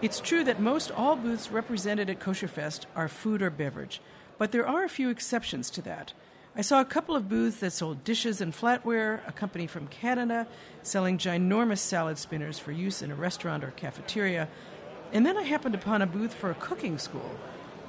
It's 0.02 0.20
true 0.20 0.44
that 0.44 0.60
most 0.60 0.90
all 0.90 1.16
booths 1.16 1.50
represented 1.50 2.10
at 2.10 2.20
Kosher 2.20 2.48
Fest 2.48 2.86
are 2.94 3.08
food 3.08 3.40
or 3.40 3.48
beverage, 3.48 4.02
but 4.36 4.52
there 4.52 4.66
are 4.66 4.84
a 4.84 4.90
few 4.90 5.08
exceptions 5.08 5.70
to 5.70 5.82
that. 5.82 6.12
I 6.54 6.60
saw 6.60 6.82
a 6.82 6.84
couple 6.84 7.16
of 7.16 7.30
booths 7.30 7.60
that 7.60 7.72
sold 7.72 8.04
dishes 8.04 8.42
and 8.42 8.52
flatware, 8.52 9.26
a 9.26 9.32
company 9.32 9.66
from 9.66 9.86
Canada 9.86 10.46
selling 10.82 11.16
ginormous 11.16 11.78
salad 11.78 12.18
spinners 12.18 12.58
for 12.58 12.72
use 12.72 13.00
in 13.00 13.10
a 13.10 13.14
restaurant 13.14 13.64
or 13.64 13.70
cafeteria, 13.70 14.48
and 15.14 15.24
then 15.24 15.38
I 15.38 15.42
happened 15.44 15.74
upon 15.74 16.02
a 16.02 16.06
booth 16.06 16.34
for 16.34 16.50
a 16.50 16.54
cooking 16.54 16.98
school, 16.98 17.38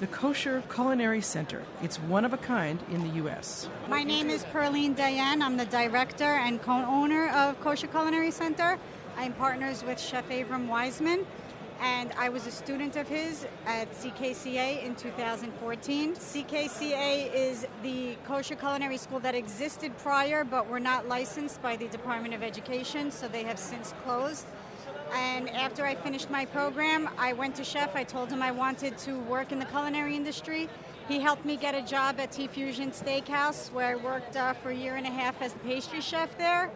the 0.04 0.08
Kosher 0.08 0.62
Culinary 0.70 1.22
Center. 1.22 1.64
It's 1.82 1.96
one 1.98 2.26
of 2.26 2.34
a 2.34 2.38
kind 2.38 2.78
in 2.92 3.08
the 3.08 3.16
U.S. 3.24 3.70
My 3.88 4.04
name 4.04 4.30
is 4.30 4.44
Perline 4.44 4.98
Dayan. 4.98 5.42
I'm 5.42 5.56
the 5.56 5.66
director 5.68 6.26
and 6.26 6.62
co-owner 6.62 7.30
of 7.30 7.58
Kosher 7.62 7.88
Culinary 7.88 8.30
Center. 8.30 8.78
I'm 9.16 9.32
partners 9.32 9.82
with 9.82 10.02
Chef 10.02 10.28
Avram 10.28 10.68
Wiseman, 10.68 11.26
and 11.80 12.12
I 12.18 12.28
was 12.28 12.46
a 12.48 12.52
student 12.52 12.98
of 12.98 13.08
his 13.08 13.48
at 13.66 13.90
CKCA 13.94 14.84
in 14.84 14.96
2014. 14.96 16.16
CKCA 16.16 17.34
is 17.34 17.66
the 17.82 18.18
kosher 18.26 18.56
culinary 18.56 18.98
school 18.98 19.22
that 19.22 19.36
existed 19.36 19.98
prior, 20.00 20.44
but 20.44 20.68
were 20.68 20.82
not 20.82 21.08
licensed 21.08 21.62
by 21.62 21.78
the 21.78 21.88
Department 21.88 22.34
of 22.34 22.44
Education, 22.44 23.10
so 23.10 23.30
they 23.30 23.44
have 23.44 23.58
since 23.58 23.94
closed. 24.04 24.48
And 25.14 25.50
after 25.52 25.86
I 25.86 25.96
finished 25.96 26.30
my 26.30 26.46
program, 26.46 27.08
I 27.18 27.34
went 27.34 27.56
to 27.56 27.64
Chef. 27.64 27.96
I 27.96 28.04
told 28.04 28.32
him 28.32 28.42
I 28.42 28.52
wanted 28.52 28.98
to 29.00 29.20
work 29.20 29.52
in 29.52 29.60
the 29.60 29.66
culinary 29.66 30.16
industry. 30.16 30.68
He 31.08 31.20
helped 31.20 31.46
me 31.46 31.56
get 31.56 31.76
a 31.76 31.82
job 31.82 32.20
at 32.20 32.32
T 32.32 32.48
Fusion 32.48 32.92
Steakhouse, 32.92 33.72
where 33.72 33.92
I 33.92 33.96
worked 33.96 34.36
uh, 34.36 34.54
for 34.54 34.70
a 34.70 34.76
year 34.76 34.96
and 34.96 35.06
a 35.06 35.12
half 35.12 35.42
as 35.42 35.54
the 35.54 35.60
pastry 35.60 36.02
chef 36.02 36.36
there. 36.38 36.72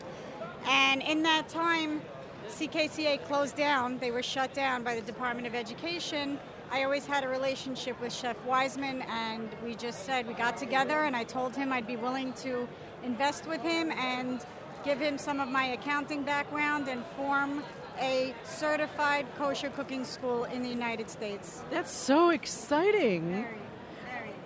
And 0.67 1.01
in 1.01 1.24
that 1.24 1.50
time, 1.50 2.01
CKCA 2.50 3.24
closed 3.25 3.56
down. 3.56 3.98
They 4.00 4.12
were 4.12 4.24
shut 4.24 4.53
down 4.53 4.84
by 4.84 4.96
the 4.96 5.01
Department 5.01 5.48
of 5.48 5.56
Education. 5.56 6.39
I 6.70 6.84
always 6.84 7.06
had 7.06 7.24
a 7.24 7.27
relationship 7.27 8.00
with 8.01 8.13
Chef 8.13 8.36
Wiseman, 8.46 9.01
and 9.03 9.50
we 9.63 9.75
just 9.75 10.06
said 10.06 10.27
we 10.27 10.34
got 10.34 10.58
together, 10.58 11.03
and 11.03 11.15
I 11.15 11.24
told 11.24 11.56
him 11.56 11.72
I'd 11.72 11.88
be 11.88 11.96
willing 11.96 12.34
to 12.34 12.67
invest 13.03 13.48
with 13.48 13.62
him 13.62 13.91
and 13.91 14.46
give 14.84 15.00
him 15.00 15.17
some 15.17 15.39
of 15.39 15.48
my 15.48 15.67
accounting 15.67 16.24
background 16.24 16.88
and 16.88 17.03
form 17.15 17.63
a 18.00 18.34
certified 18.44 19.25
kosher 19.38 19.70
cooking 19.70 20.06
school 20.06 20.46
in 20.46 20.62
the 20.62 20.70
United 20.70 21.10
States. 21.10 21.63
That's 21.72 21.92
so 21.92 22.30
exciting. 22.30 23.46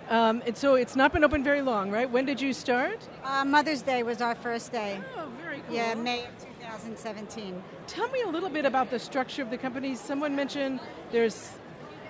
Um, 0.08 0.42
and 0.46 0.56
so 0.56 0.74
it's 0.74 0.96
not 0.96 1.12
been 1.12 1.24
open 1.24 1.42
very 1.42 1.62
long, 1.62 1.90
right? 1.90 2.10
When 2.10 2.24
did 2.24 2.40
you 2.40 2.52
start? 2.52 2.98
Uh, 3.24 3.44
Mother's 3.44 3.82
Day 3.82 4.02
was 4.02 4.20
our 4.20 4.34
first 4.34 4.72
day. 4.72 5.00
Oh, 5.16 5.28
very 5.42 5.60
cool. 5.60 5.74
Yeah, 5.74 5.94
May 5.94 6.24
of 6.26 6.38
2017. 6.38 7.62
Tell 7.86 8.08
me 8.08 8.22
a 8.22 8.28
little 8.28 8.50
bit 8.50 8.64
about 8.64 8.90
the 8.90 8.98
structure 8.98 9.42
of 9.42 9.50
the 9.50 9.58
company. 9.58 9.94
Someone 9.94 10.36
mentioned 10.36 10.80
there's 11.12 11.52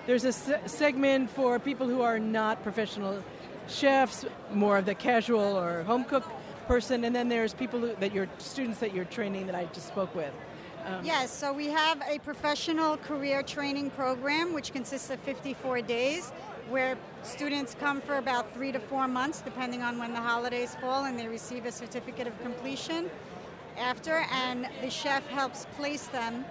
there's 0.05 0.25
a 0.25 0.33
se- 0.33 0.61
segment 0.65 1.29
for 1.29 1.59
people 1.59 1.87
who 1.87 2.01
are 2.01 2.19
not 2.19 2.61
professional 2.61 3.23
chefs, 3.67 4.25
more 4.51 4.77
of 4.77 4.85
the 4.85 4.95
casual 4.95 5.57
or 5.57 5.83
home 5.83 6.03
cook 6.03 6.25
person, 6.67 7.05
and 7.05 7.15
then 7.15 7.29
there's 7.29 7.53
people 7.53 7.79
who, 7.79 7.95
that 7.99 8.13
you're 8.13 8.27
students 8.37 8.79
that 8.79 8.93
you're 8.93 9.05
training 9.05 9.45
that 9.45 9.55
I 9.55 9.65
just 9.65 9.87
spoke 9.87 10.13
with. 10.13 10.33
Um, 10.85 11.05
Yes, 11.05 11.31
so 11.31 11.53
we 11.53 11.67
have 11.67 12.01
a 12.07 12.19
professional 12.19 12.97
career 12.97 13.41
training 13.43 13.89
program 13.91 14.53
which 14.53 14.73
consists 14.73 15.09
of 15.09 15.19
54 15.21 15.81
days 15.81 16.31
where 16.69 16.97
students 17.23 17.75
come 17.79 18.01
for 18.01 18.17
about 18.17 18.53
three 18.53 18.71
to 18.71 18.79
four 18.79 19.07
months 19.07 19.41
depending 19.41 19.81
on 19.81 19.97
when 19.97 20.13
the 20.13 20.19
holidays 20.19 20.75
fall 20.81 21.05
and 21.05 21.17
they 21.17 21.27
receive 21.27 21.65
a 21.65 21.71
certificate 21.71 22.27
of 22.27 22.41
completion. 22.41 23.09
after, 23.77 24.23
and 24.31 24.67
the 24.81 24.89
chef 24.89 25.25
helps 25.27 25.65
place 25.77 26.05
them 26.07 26.45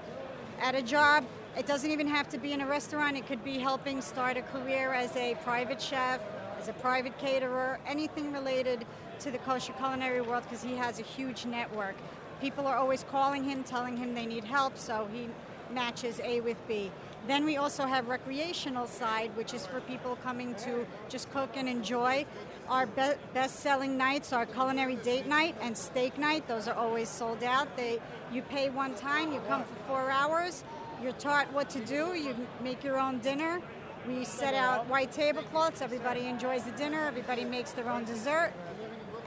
at 0.60 0.74
a 0.74 0.82
job. 0.82 1.24
It 1.56 1.66
doesn't 1.66 1.90
even 1.90 2.08
have 2.08 2.28
to 2.30 2.38
be 2.38 2.52
in 2.52 2.60
a 2.60 2.66
restaurant, 2.66 3.16
it 3.16 3.26
could 3.26 3.44
be 3.44 3.58
helping 3.58 4.00
start 4.00 4.36
a 4.36 4.42
career 4.42 4.92
as 4.92 5.14
a 5.16 5.36
private 5.44 5.80
chef, 5.80 6.20
as 6.58 6.68
a 6.68 6.72
private 6.72 7.16
caterer, 7.18 7.78
anything 7.86 8.32
related 8.32 8.84
to 9.20 9.30
the 9.30 9.38
kosher 9.38 9.72
culinary 9.74 10.20
world 10.20 10.42
because 10.44 10.62
he 10.62 10.74
has 10.76 10.98
a 10.98 11.02
huge 11.02 11.44
network. 11.46 11.94
People 12.42 12.66
are 12.66 12.76
always 12.76 13.04
calling 13.08 13.44
him, 13.44 13.62
telling 13.62 13.96
him 13.96 14.14
they 14.14 14.26
need 14.26 14.42
help, 14.42 14.76
so 14.76 15.08
he 15.12 15.28
matches 15.72 16.20
A 16.24 16.40
with 16.40 16.56
B. 16.66 16.90
Then 17.28 17.44
we 17.44 17.56
also 17.56 17.86
have 17.86 18.08
recreational 18.08 18.88
side, 18.88 19.30
which 19.36 19.54
is 19.54 19.64
for 19.64 19.80
people 19.82 20.16
coming 20.24 20.56
to 20.56 20.84
just 21.08 21.30
cook 21.30 21.50
and 21.54 21.68
enjoy. 21.68 22.26
Our 22.68 22.86
be- 22.86 23.14
best-selling 23.32 23.96
nights 23.96 24.32
are 24.32 24.44
culinary 24.44 24.96
date 24.96 25.28
night 25.28 25.54
and 25.60 25.78
steak 25.78 26.18
night. 26.18 26.48
Those 26.48 26.66
are 26.66 26.74
always 26.74 27.08
sold 27.08 27.44
out. 27.44 27.76
They 27.76 28.00
you 28.32 28.42
pay 28.42 28.70
one 28.70 28.96
time, 28.96 29.32
you 29.32 29.40
come 29.46 29.62
for 29.62 29.76
four 29.86 30.10
hours. 30.10 30.64
You're 31.00 31.12
taught 31.12 31.52
what 31.52 31.70
to 31.70 31.80
do. 31.84 32.14
You 32.14 32.34
make 32.60 32.82
your 32.82 32.98
own 32.98 33.20
dinner. 33.20 33.62
We 34.08 34.24
set 34.24 34.54
out 34.54 34.88
white 34.88 35.12
tablecloths. 35.12 35.80
Everybody 35.80 36.26
enjoys 36.26 36.64
the 36.64 36.72
dinner. 36.72 37.06
Everybody 37.06 37.44
makes 37.44 37.70
their 37.70 37.88
own 37.88 38.04
dessert. 38.04 38.52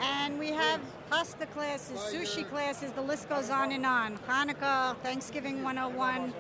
And 0.02 0.38
we 0.38 0.50
have 0.50 0.82
pasta 1.10 1.46
classes, 1.48 2.00
sushi 2.00 2.48
classes, 2.50 2.92
the 2.92 3.02
list 3.02 3.30
goes 3.30 3.50
on 3.50 3.72
and 3.72 3.86
on. 3.86 4.18
Hanukkah, 4.28 4.98
Thanksgiving 4.98 5.64
101. 5.64 6.34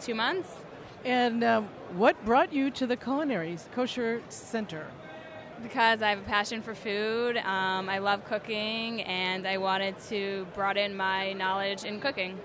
two 0.00 0.16
months. 0.16 0.52
And 1.04 1.44
uh, 1.44 1.60
what 1.94 2.16
brought 2.24 2.52
you 2.52 2.72
to 2.72 2.86
the 2.88 2.96
Culinary 2.96 3.56
Kosher 3.72 4.22
Center? 4.28 4.88
Because 5.62 6.02
I 6.02 6.10
have 6.10 6.18
a 6.18 6.22
passion 6.22 6.62
for 6.62 6.74
food, 6.74 7.36
um, 7.36 7.88
I 7.88 7.98
love 7.98 8.24
cooking, 8.24 9.02
and 9.02 9.46
I 9.46 9.58
wanted 9.58 10.00
to 10.08 10.48
broaden 10.52 10.96
my 10.96 11.32
knowledge 11.34 11.84
in 11.84 12.00
cooking. 12.00 12.40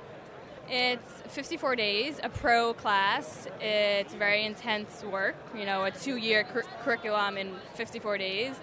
It's 0.74 1.22
54 1.28 1.76
days, 1.76 2.22
a 2.24 2.30
pro 2.30 2.74
class. 2.74 3.46
It's 3.60 4.14
very 4.14 4.46
intense 4.46 5.04
work, 5.04 5.36
you 5.54 5.66
know, 5.66 5.84
a 5.84 5.92
two 5.92 6.16
year 6.16 6.46
cur- 6.46 6.64
curriculum 6.82 7.36
in 7.36 7.52
54 7.74 8.18
days. 8.18 8.56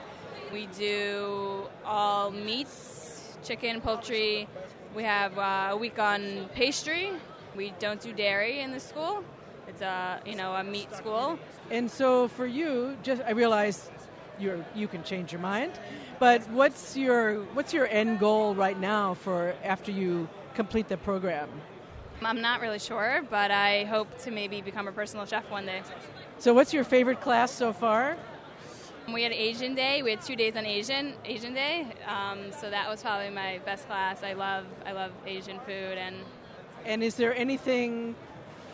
We 0.51 0.69
do 0.79 1.65
all 1.85 2.31
meats, 2.31 3.37
chicken, 3.45 3.83
poultry. 3.83 4.49
We 4.97 5.03
have 5.03 5.39
uh, 5.39 5.69
a 5.73 5.77
week 5.77 5.99
on 5.99 6.49
pastry. 6.55 7.11
We 7.55 7.75
don't 7.79 8.01
do 8.01 8.15
dairy 8.15 8.61
in 8.61 8.73
the 8.73 8.81
school. 8.81 9.23
It's 9.69 9.83
a 9.83 10.23
you 10.25 10.35
know 10.35 10.55
a 10.55 10.65
meat 10.65 10.95
school. 10.95 11.39
And 11.71 11.91
so 11.91 12.29
for 12.29 12.47
you, 12.47 12.97
just 13.03 13.21
I 13.27 13.33
realize 13.33 13.91
you 14.41 14.65
you 14.75 14.89
can 14.89 15.03
change 15.03 15.31
your 15.31 15.43
mind, 15.43 15.73
but 16.19 16.41
what's 16.49 16.97
your 16.97 17.43
what's 17.53 17.75
your 17.75 17.87
end 17.89 18.19
goal 18.19 18.55
right 18.55 18.81
now 18.81 19.13
for 19.13 19.55
after 19.63 19.93
you 19.93 20.27
complete 20.55 20.89
the 20.89 20.97
program? 20.97 21.51
I'm 22.23 22.41
not 22.41 22.61
really 22.61 22.79
sure, 22.79 23.23
but 23.31 23.51
I 23.51 23.85
hope 23.85 24.19
to 24.19 24.31
maybe 24.31 24.61
become 24.61 24.89
a 24.89 24.93
personal 24.93 25.25
chef 25.25 25.49
one 25.51 25.67
day. 25.67 25.83
So 26.39 26.53
what's 26.53 26.73
your 26.73 26.85
favorite 26.85 27.21
class 27.21 27.51
so 27.51 27.73
far? 27.73 28.17
We 29.13 29.23
had 29.23 29.33
Asian 29.33 29.75
Day. 29.75 30.03
We 30.03 30.11
had 30.11 30.21
two 30.21 30.37
days 30.37 30.55
on 30.57 30.67
Asian 30.67 31.15
Asian 31.25 31.55
Day, 31.55 31.87
um, 32.07 32.53
so 32.53 32.69
that 32.69 32.89
was 32.89 33.03
probably 33.03 33.31
my 33.31 33.59
best 33.65 33.87
class. 33.87 34.23
I 34.23 34.35
love 34.35 34.67
I 34.85 34.93
love 34.93 35.13
Asian 35.27 35.59
food, 35.61 35.97
and 35.97 36.17
And 36.85 37.03
is 37.03 37.15
there 37.15 37.35
anything 37.35 38.15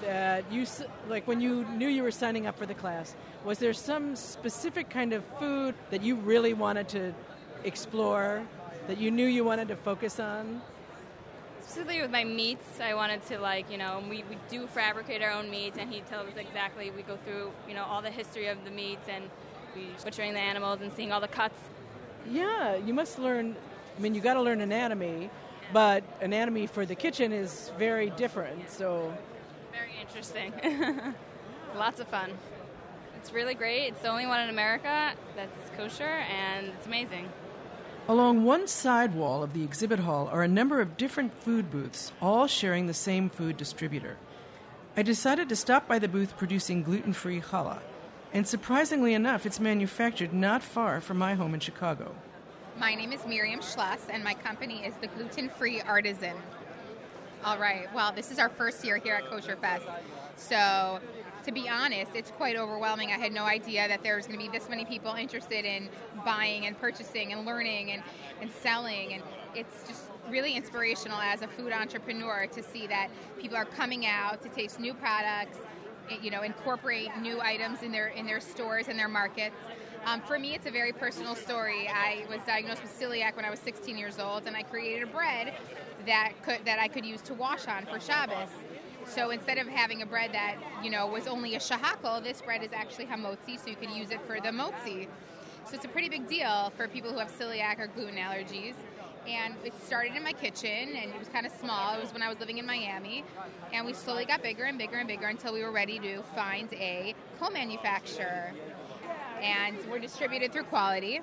that 0.03 0.45
you 0.51 0.67
like 1.09 1.29
when 1.29 1.41
you 1.41 1.65
knew 1.77 1.89
you 1.89 2.03
were 2.03 2.11
signing 2.11 2.47
up 2.47 2.59
for 2.59 2.67
the 2.67 2.75
class? 2.75 3.15
Was 3.45 3.59
there 3.59 3.73
some 3.73 4.17
specific 4.17 4.91
kind 4.91 5.13
of 5.13 5.23
food 5.39 5.75
that 5.91 6.03
you 6.03 6.17
really 6.17 6.55
wanted 6.55 6.89
to 6.89 7.15
explore, 7.63 8.43
that 8.89 8.99
you 8.99 9.11
knew 9.11 9.27
you 9.27 9.45
wanted 9.45 9.69
to 9.69 9.77
focus 9.77 10.19
on? 10.19 10.61
Specifically 11.65 12.03
with 12.03 12.11
my 12.11 12.25
meats, 12.25 12.81
I 12.81 12.95
wanted 12.95 13.25
to 13.27 13.39
like 13.39 13.71
you 13.71 13.79
know 13.79 14.03
we, 14.09 14.25
we 14.29 14.37
do 14.49 14.67
fabricate 14.67 15.23
our 15.23 15.31
own 15.31 15.51
meats, 15.51 15.79
and 15.79 15.91
he 15.93 16.01
tells 16.03 16.29
us 16.29 16.37
exactly. 16.37 16.91
We 16.91 17.03
go 17.03 17.17
through 17.25 17.51
you 17.69 17.75
know 17.75 17.85
all 17.85 18.03
the 18.03 18.11
history 18.11 18.49
of 18.49 18.65
the 18.65 18.71
meats 18.71 19.09
and 19.09 19.25
we 19.75 19.89
butchering 20.05 20.35
the 20.35 20.41
animals 20.41 20.81
and 20.81 20.93
seeing 20.93 21.13
all 21.13 21.21
the 21.21 21.29
cuts. 21.29 21.59
Yeah, 22.31 22.77
you 22.77 22.95
must 22.95 23.19
learn. 23.19 23.57
I 23.97 24.01
mean, 24.01 24.15
you 24.15 24.21
got 24.21 24.35
to 24.35 24.43
learn 24.43 24.61
anatomy, 24.61 25.31
but 25.73 26.05
anatomy 26.21 26.67
for 26.67 26.85
the 26.85 26.95
kitchen 26.95 27.33
is 27.33 27.71
very 27.79 28.11
different. 28.11 28.71
So, 28.71 29.13
Very 29.73 29.93
interesting. 30.01 30.53
Lots 31.77 32.01
of 32.01 32.09
fun. 32.09 32.31
It's 33.17 33.33
really 33.33 33.55
great. 33.55 33.89
It's 33.89 34.03
the 34.03 34.09
only 34.09 34.27
one 34.27 34.41
in 34.41 34.51
America 34.51 35.13
that's 35.37 35.71
kosher, 35.77 36.05
and 36.05 36.69
it's 36.69 36.87
amazing. 36.87 37.29
Along 38.09 38.45
one 38.45 38.67
side 38.69 39.15
wall 39.15 39.43
of 39.43 39.53
the 39.55 39.65
exhibit 39.65 40.01
hall 40.01 40.29
are 40.31 40.43
a 40.43 40.49
number 40.49 40.81
of 40.81 40.97
different 40.97 41.33
food 41.43 41.71
booths, 41.71 42.13
all 42.21 42.47
sharing 42.47 42.87
the 42.87 42.95
same 42.95 43.31
food 43.31 43.57
distributor. 43.57 44.17
I 44.97 45.03
decided 45.03 45.49
to 45.49 45.57
stop 45.57 45.89
by 45.89 45.99
the 45.99 46.09
booth 46.09 46.37
producing 46.37 46.83
gluten 46.83 47.13
free 47.13 47.41
challah, 47.41 47.81
and 48.33 48.47
surprisingly 48.47 49.15
enough, 49.15 49.47
it's 49.47 49.61
manufactured 49.61 50.33
not 50.33 50.63
far 50.63 51.01
from 51.01 51.19
my 51.19 51.35
home 51.35 51.55
in 51.55 51.61
Chicago. 51.61 52.15
My 52.79 52.95
name 52.95 53.13
is 53.13 53.25
Miriam 53.27 53.61
Schloss, 53.61 54.09
and 54.11 54.25
my 54.25 54.35
company 54.35 54.85
is 54.85 54.95
the 55.01 55.07
Gluten 55.07 55.49
Free 55.49 55.81
Artisan. 55.81 56.35
All 57.45 57.59
right. 57.59 57.93
Well, 57.95 58.13
this 58.13 58.33
is 58.33 58.39
our 58.41 58.49
first 58.49 58.85
year 58.85 58.97
here 58.97 59.15
at 59.15 59.27
Kosher 59.31 59.55
Fest. 59.57 59.85
So, 60.37 60.99
to 61.45 61.53
be 61.53 61.69
honest, 61.69 62.13
it's 62.15 62.31
quite 62.31 62.57
overwhelming. 62.57 63.11
I 63.11 63.19
had 63.19 63.33
no 63.33 63.45
idea 63.45 63.87
that 63.89 64.03
there 64.03 64.17
was 64.17 64.27
going 64.27 64.39
to 64.39 64.51
be 64.51 64.51
this 64.51 64.69
many 64.69 64.85
people 64.85 65.15
interested 65.15 65.65
in 65.65 65.89
buying 66.25 66.67
and 66.67 66.79
purchasing 66.79 67.33
and 67.33 67.45
learning 67.45 67.93
and, 67.93 68.03
and 68.41 68.51
selling. 68.51 69.15
And 69.15 69.23
it's 69.55 69.87
just 69.87 70.05
really 70.31 70.57
inspirational 70.57 71.19
as 71.19 71.43
a 71.43 71.49
food 71.49 71.73
entrepreneur 71.73 72.47
to 72.47 72.63
see 72.63 72.87
that 72.87 73.09
people 73.39 73.57
are 73.57 73.65
coming 73.67 74.07
out 74.07 74.43
to 74.43 74.49
taste 74.49 74.81
new 74.81 74.95
products, 74.95 75.59
eh, 76.11 76.17
you 76.23 76.31
know, 76.31 76.43
incorporate 76.43 77.11
new 77.21 77.41
items 77.41 77.83
in 77.83 77.93
their 77.93 78.09
in 78.09 78.27
their 78.27 78.41
stores 78.41 78.89
and 78.89 78.99
their 78.99 79.09
markets. 79.09 79.57
Um, 80.07 80.21
for 80.21 80.39
me, 80.39 80.55
it's 80.55 80.67
a 80.67 80.71
very 80.71 80.93
personal 80.93 81.35
story. 81.35 81.89
I 81.89 82.27
was 82.29 82.41
diagnosed 82.47 82.83
with 82.83 82.99
celiac 82.99 83.37
when 83.37 83.45
I 83.47 83.51
was 83.51 83.59
16 83.61 83.97
years 83.97 84.19
old, 84.19 84.47
and 84.47 84.55
I 84.55 84.63
created 84.63 85.03
a 85.03 85.07
bread 85.07 85.55
that 86.07 86.33
could 86.43 86.65
that 86.65 86.79
I 86.79 86.89
could 86.89 87.05
use 87.05 87.21
to 87.23 87.35
wash 87.35 87.67
on 87.69 87.87
for 87.87 88.01
Shabbos. 88.01 88.51
So 89.07 89.31
instead 89.31 89.59
of 89.59 89.67
having 89.69 90.03
a 90.03 90.07
bread 90.07 90.33
that 90.33 90.57
you 90.83 90.91
know 90.91 91.07
was 91.07 91.27
only 91.27 91.55
a 91.55 91.59
shehakol, 91.59 92.23
this 92.23 92.41
bread 92.43 92.63
is 92.63 92.73
actually 92.73 93.07
hamotzi, 93.07 93.63
so 93.63 93.69
you 93.69 93.77
could 93.77 93.91
use 93.91 94.11
it 94.11 94.21
for 94.27 94.41
the 94.41 94.49
motzi. 94.49 95.07
So 95.67 95.75
it's 95.75 95.85
a 95.85 95.89
pretty 95.89 96.09
big 96.09 96.29
deal 96.29 96.73
for 96.77 96.89
people 96.89 97.13
who 97.13 97.19
have 97.19 97.31
celiac 97.39 97.79
or 97.79 97.87
gluten 97.87 98.17
allergies. 98.17 98.75
And 99.27 99.55
it 99.65 99.73
started 99.83 100.15
in 100.15 100.23
my 100.23 100.33
kitchen, 100.33 100.95
and 100.97 101.11
it 101.11 101.19
was 101.19 101.29
kind 101.29 101.47
of 101.47 101.53
small. 101.59 101.97
It 101.97 102.03
was 102.03 102.13
when 102.13 102.23
I 102.23 102.29
was 102.29 102.39
living 102.41 102.59
in 102.59 102.67
Miami, 102.67 103.25
and 103.73 103.87
we 103.87 103.95
slowly 103.95 104.27
got 104.27 104.43
bigger 104.43 104.65
and 104.65 104.77
bigger 104.77 104.97
and 104.97 105.09
bigger 105.09 105.29
until 105.29 105.55
we 105.55 105.63
were 105.63 105.71
ready 105.73 105.99
to 106.01 106.23
find 106.35 106.71
a 106.75 107.15
co-manufacturer. 107.41 108.53
And 109.41 109.79
we're 109.91 109.99
distributed 109.99 110.53
through 110.53 110.65
quality, 110.65 111.21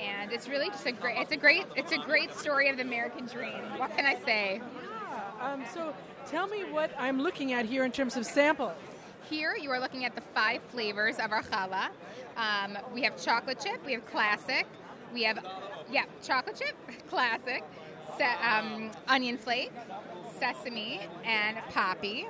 and 0.00 0.32
it's 0.32 0.48
really 0.48 0.68
just 0.70 0.86
a 0.86 0.92
great. 0.92 1.18
It's 1.18 1.32
a 1.32 1.36
great. 1.36 1.66
It's 1.76 1.92
a 1.92 1.98
great 1.98 2.34
story 2.34 2.70
of 2.70 2.76
the 2.76 2.82
American 2.82 3.26
dream. 3.26 3.62
What 3.76 3.94
can 3.94 4.06
I 4.06 4.16
say? 4.24 4.62
Um, 5.44 5.62
so, 5.74 5.92
tell 6.26 6.46
me 6.46 6.64
what 6.64 6.90
I'm 6.98 7.20
looking 7.20 7.52
at 7.52 7.66
here 7.66 7.84
in 7.84 7.92
terms 7.92 8.16
of 8.16 8.24
samples. 8.24 8.72
Here 9.28 9.54
you 9.60 9.70
are 9.70 9.78
looking 9.80 10.06
at 10.06 10.14
the 10.14 10.22
five 10.34 10.62
flavors 10.68 11.18
of 11.18 11.32
our 11.32 11.42
challah. 11.42 11.88
Um, 12.38 12.78
we 12.94 13.02
have 13.02 13.22
chocolate 13.22 13.60
chip, 13.60 13.84
we 13.84 13.92
have 13.92 14.06
classic, 14.06 14.66
we 15.12 15.22
have, 15.24 15.44
yeah, 15.90 16.04
chocolate 16.22 16.56
chip, 16.56 16.74
classic, 17.10 17.62
se- 18.16 18.36
um, 18.42 18.90
onion 19.06 19.36
flake, 19.36 19.70
sesame, 20.40 21.02
and 21.24 21.58
poppy. 21.70 22.26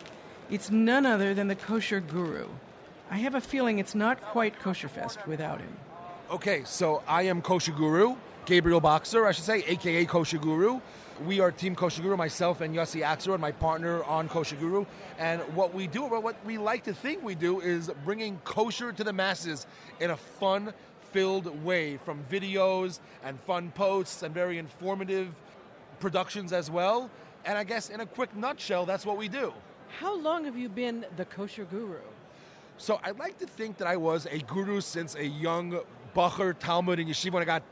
It's 0.50 0.72
none 0.72 1.06
other 1.06 1.34
than 1.34 1.48
the 1.48 1.56
kosher 1.56 2.00
guru. 2.00 2.48
I 3.10 3.18
have 3.18 3.36
a 3.36 3.42
feeling 3.42 3.80
it's 3.80 3.96
not 3.96 4.22
quite 4.22 4.60
Kosher 4.60 4.88
Fest 4.88 5.28
without 5.28 5.60
him. 5.62 5.78
Okay, 6.32 6.64
so 6.66 7.04
I 7.08 7.24
am 7.24 7.42
Kosher 7.44 7.72
Guru, 7.72 8.16
Gabriel 8.46 8.82
Boxer, 8.82 9.26
I 9.26 9.32
should 9.32 9.46
say, 9.46 9.64
aka 9.68 10.06
Kosher 10.06 10.38
Guru. 10.38 10.82
We 11.26 11.40
are 11.40 11.52
Team 11.52 11.76
Kosher 11.76 12.02
Guru, 12.02 12.18
myself 12.18 12.62
and 12.62 12.76
Yossi 12.76 13.02
Axelrod, 13.02 13.40
my 13.40 13.52
partner 13.52 14.04
on 14.04 14.28
Kosher 14.28 14.56
Guru. 14.56 14.86
And 15.18 15.42
what 15.56 15.74
we 15.74 15.88
do, 15.88 16.04
or 16.04 16.20
what 16.20 16.36
we 16.46 16.58
like 16.58 16.84
to 16.84 16.94
think 16.94 17.24
we 17.24 17.36
do, 17.36 17.62
is 17.62 17.90
bringing 18.04 18.40
kosher 18.44 18.92
to 18.92 19.04
the 19.04 19.14
masses 19.14 19.66
in 20.00 20.12
a 20.12 20.18
fun 20.18 20.74
filled 21.12 21.64
way 21.64 21.98
from 21.98 22.24
videos 22.30 23.00
and 23.24 23.40
fun 23.42 23.72
posts 23.72 24.24
and 24.24 24.34
very 24.34 24.58
informative 24.58 25.30
productions 26.00 26.52
as 26.52 26.70
well. 26.70 27.10
And 27.46 27.58
I 27.58 27.64
guess 27.64 27.90
in 27.90 28.02
a 28.02 28.06
quick 28.06 28.36
nutshell, 28.36 28.86
that's 28.86 29.06
what 29.06 29.18
we 29.18 29.28
do. 29.28 29.54
How 30.00 30.18
long 30.18 30.44
have 30.46 30.58
you 30.58 30.70
been 30.70 31.06
the 31.18 31.26
kosher 31.26 31.66
guru? 31.66 32.00
So 32.78 33.00
I'd 33.04 33.20
like 33.20 33.38
to 33.38 33.46
think 33.46 33.78
that 33.78 33.88
I 33.88 33.96
was 33.96 34.26
a 34.26 34.40
guru 34.40 34.82
since 34.82 35.16
a 35.16 35.26
young 35.26 35.80
Bacher 36.16 36.58
Talmud 36.58 37.00
in 37.00 37.08
yeshiva 37.08 37.34
when 37.34 37.44
I 37.44 37.46
got, 37.46 37.64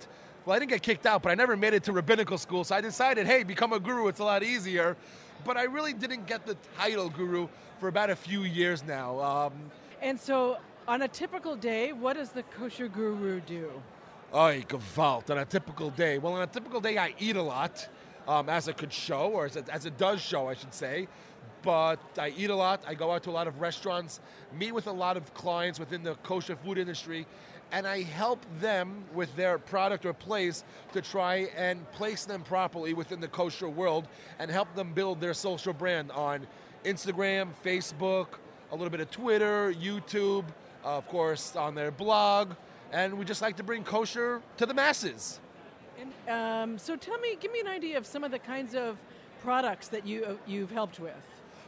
well, 0.46 0.56
I 0.56 0.60
didn't 0.60 0.72
get 0.72 0.82
kicked 0.82 1.06
out, 1.06 1.22
but 1.22 1.32
I 1.32 1.36
never 1.36 1.56
made 1.56 1.74
it 1.74 1.84
to 1.84 1.92
rabbinical 1.92 2.38
school. 2.38 2.64
So 2.64 2.76
I 2.76 2.82
decided, 2.82 3.28
hey, 3.28 3.44
become 3.44 3.74
a 3.74 3.80
guru, 3.80 4.08
it's 4.08 4.20
a 4.20 4.24
lot 4.24 4.44
easier. 4.44 4.98
But 5.44 5.58
I 5.58 5.64
really 5.64 5.94
didn't 5.94 6.28
get 6.28 6.46
the 6.46 6.56
title 6.78 7.10
guru 7.10 7.48
for 7.80 7.88
about 7.88 8.10
a 8.10 8.16
few 8.16 8.44
years 8.44 8.84
now. 8.84 9.20
Um, 9.20 9.54
And 10.02 10.20
so, 10.20 10.58
on 10.88 11.04
a 11.04 11.08
typical 11.08 11.56
day, 11.56 11.94
what 11.94 12.14
does 12.14 12.30
the 12.32 12.44
kosher 12.44 12.88
guru 12.88 13.40
do? 13.42 13.72
Ay, 14.34 14.66
gewalt. 14.68 15.30
On 15.30 15.38
a 15.38 15.46
typical 15.46 15.90
day. 15.92 16.18
Well, 16.18 16.34
on 16.34 16.42
a 16.42 16.48
typical 16.48 16.82
day, 16.82 16.98
I 16.98 17.14
eat 17.20 17.36
a 17.36 17.42
lot, 17.42 17.88
um, 18.28 18.50
as 18.50 18.68
it 18.68 18.78
could 18.78 18.94
show, 18.94 19.30
or 19.32 19.46
as 19.46 19.56
it, 19.56 19.70
as 19.70 19.86
it 19.86 19.98
does 19.98 20.22
show, 20.22 20.48
I 20.48 20.56
should 20.56 20.74
say. 20.74 21.08
But 21.62 22.00
I 22.18 22.30
eat 22.36 22.50
a 22.50 22.56
lot. 22.56 22.84
I 22.88 22.96
go 22.96 23.12
out 23.12 23.22
to 23.24 23.30
a 23.30 23.32
lot 23.40 23.48
of 23.48 23.62
restaurants, 23.62 24.20
meet 24.58 24.72
with 24.72 24.88
a 24.88 24.92
lot 24.92 25.18
of 25.18 25.34
clients 25.36 25.80
within 25.80 26.02
the 26.02 26.16
kosher 26.24 26.56
food 26.56 26.80
industry, 26.80 27.28
and 27.72 27.88
I 27.88 28.04
help 28.04 28.46
them 28.60 29.04
with 29.14 29.34
their 29.36 29.58
product 29.58 30.06
or 30.06 30.14
place 30.14 30.64
to 30.94 31.02
try 31.02 31.50
and 31.56 31.90
place 31.92 32.26
them 32.26 32.44
properly 32.44 32.94
within 32.94 33.20
the 33.20 33.28
kosher 33.28 33.70
world 33.70 34.08
and 34.40 34.52
help 34.52 34.74
them 34.76 34.94
build 34.94 35.22
their 35.22 35.34
social 35.34 35.74
brand 35.74 36.12
on 36.12 36.46
Instagram, 36.84 37.50
Facebook, 37.64 38.28
a 38.72 38.76
little 38.76 38.90
bit 38.90 39.00
of 39.00 39.10
Twitter, 39.10 39.74
YouTube, 39.74 40.46
of 40.84 41.08
course, 41.08 41.56
on 41.56 41.76
their 41.76 41.92
blog. 41.92 42.54
And 42.92 43.18
we 43.18 43.24
just 43.24 43.42
like 43.42 43.56
to 43.58 43.64
bring 43.64 43.84
kosher 43.84 44.42
to 44.58 44.66
the 44.66 44.74
masses. 44.74 45.40
And 46.00 46.74
um, 46.74 46.78
so, 46.78 46.96
tell 46.96 47.18
me, 47.20 47.38
give 47.40 47.52
me 47.52 47.60
an 47.60 47.68
idea 47.68 47.98
of 47.98 48.06
some 48.06 48.24
of 48.24 48.32
the 48.32 48.40
kinds 48.40 48.76
of 48.76 48.98
products 49.42 49.88
that 49.90 50.06
you 50.06 50.26
uh, 50.26 50.34
you've 50.48 50.72
helped 50.72 51.00
with. 51.00 51.14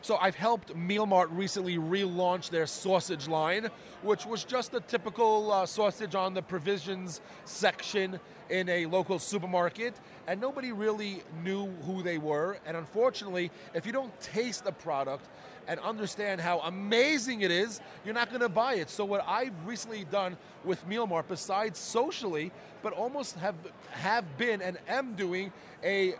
So 0.04 0.18
I've 0.18 0.36
helped 0.36 0.76
Meal 0.76 1.06
Mart 1.06 1.30
recently 1.32 1.78
relaunch 1.78 2.50
their 2.50 2.68
sausage 2.68 3.30
line, 3.30 3.70
which 4.02 4.26
was 4.26 4.44
just 4.44 4.74
a 4.74 4.82
typical 4.82 5.50
uh, 5.50 5.66
sausage 5.66 6.14
on 6.14 6.34
the 6.34 6.42
provisions 6.42 7.22
section 7.46 8.20
in 8.50 8.68
a 8.68 8.86
local 8.86 9.18
supermarket, 9.18 9.94
and 10.28 10.42
nobody 10.42 10.74
really 10.74 11.24
knew 11.42 11.68
who 11.86 12.04
they 12.04 12.18
were. 12.18 12.58
And 12.66 12.76
unfortunately, 12.76 13.50
if 13.74 13.86
you 13.86 13.94
don't 13.94 14.12
taste 14.20 14.66
the 14.66 14.74
product 14.74 15.26
and 15.70 15.80
understand 15.80 16.42
how 16.42 16.60
amazing 16.60 17.40
it 17.40 17.52
is, 17.52 17.80
you're 18.04 18.14
not 18.14 18.28
going 18.28 18.42
to 18.42 18.50
buy 18.50 18.74
it. 18.74 18.90
So 18.90 19.06
what 19.06 19.24
I've 19.26 19.56
recently 19.66 20.04
done 20.04 20.36
with 20.66 20.86
Meal 20.86 21.08
Mart, 21.08 21.30
besides 21.30 21.80
socially, 21.80 22.52
but 22.82 22.92
almost 22.92 23.36
have 23.38 23.56
have 23.92 24.38
been 24.38 24.62
and 24.62 24.78
am 24.90 25.16
doing 25.16 25.54
a 25.82 26.16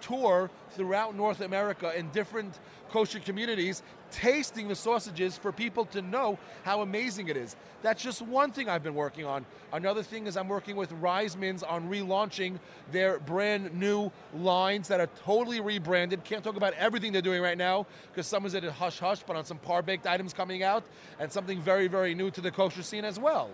tour 0.00 0.50
throughout 0.70 1.16
North 1.16 1.40
America 1.40 1.96
in 1.96 2.08
different 2.10 2.58
kosher 2.90 3.20
communities, 3.20 3.82
tasting 4.10 4.68
the 4.68 4.74
sausages 4.74 5.36
for 5.36 5.52
people 5.52 5.84
to 5.86 6.02
know 6.02 6.38
how 6.64 6.82
amazing 6.82 7.28
it 7.28 7.36
is. 7.36 7.56
That's 7.82 8.02
just 8.02 8.22
one 8.22 8.50
thing 8.50 8.68
I've 8.68 8.82
been 8.82 8.94
working 8.94 9.24
on. 9.24 9.44
Another 9.72 10.02
thing 10.02 10.26
is 10.26 10.36
I'm 10.36 10.48
working 10.48 10.76
with 10.76 10.90
Reisman's 11.00 11.62
on 11.62 11.88
relaunching 11.88 12.58
their 12.90 13.18
brand 13.20 13.74
new 13.74 14.10
lines 14.34 14.88
that 14.88 15.00
are 15.00 15.08
totally 15.24 15.60
rebranded. 15.60 16.24
Can't 16.24 16.42
talk 16.42 16.56
about 16.56 16.74
everything 16.74 17.12
they're 17.12 17.22
doing 17.22 17.42
right 17.42 17.58
now 17.58 17.86
because 18.10 18.26
some 18.26 18.46
is 18.46 18.54
at 18.54 18.64
a 18.64 18.72
hush 18.72 18.98
hush, 18.98 19.22
but 19.26 19.36
on 19.36 19.44
some 19.44 19.58
par 19.58 19.82
baked 19.82 20.06
items 20.06 20.32
coming 20.32 20.62
out 20.62 20.84
and 21.18 21.30
something 21.30 21.60
very, 21.60 21.88
very 21.88 22.14
new 22.14 22.30
to 22.30 22.40
the 22.40 22.50
kosher 22.50 22.82
scene 22.82 23.04
as 23.04 23.18
well. 23.18 23.50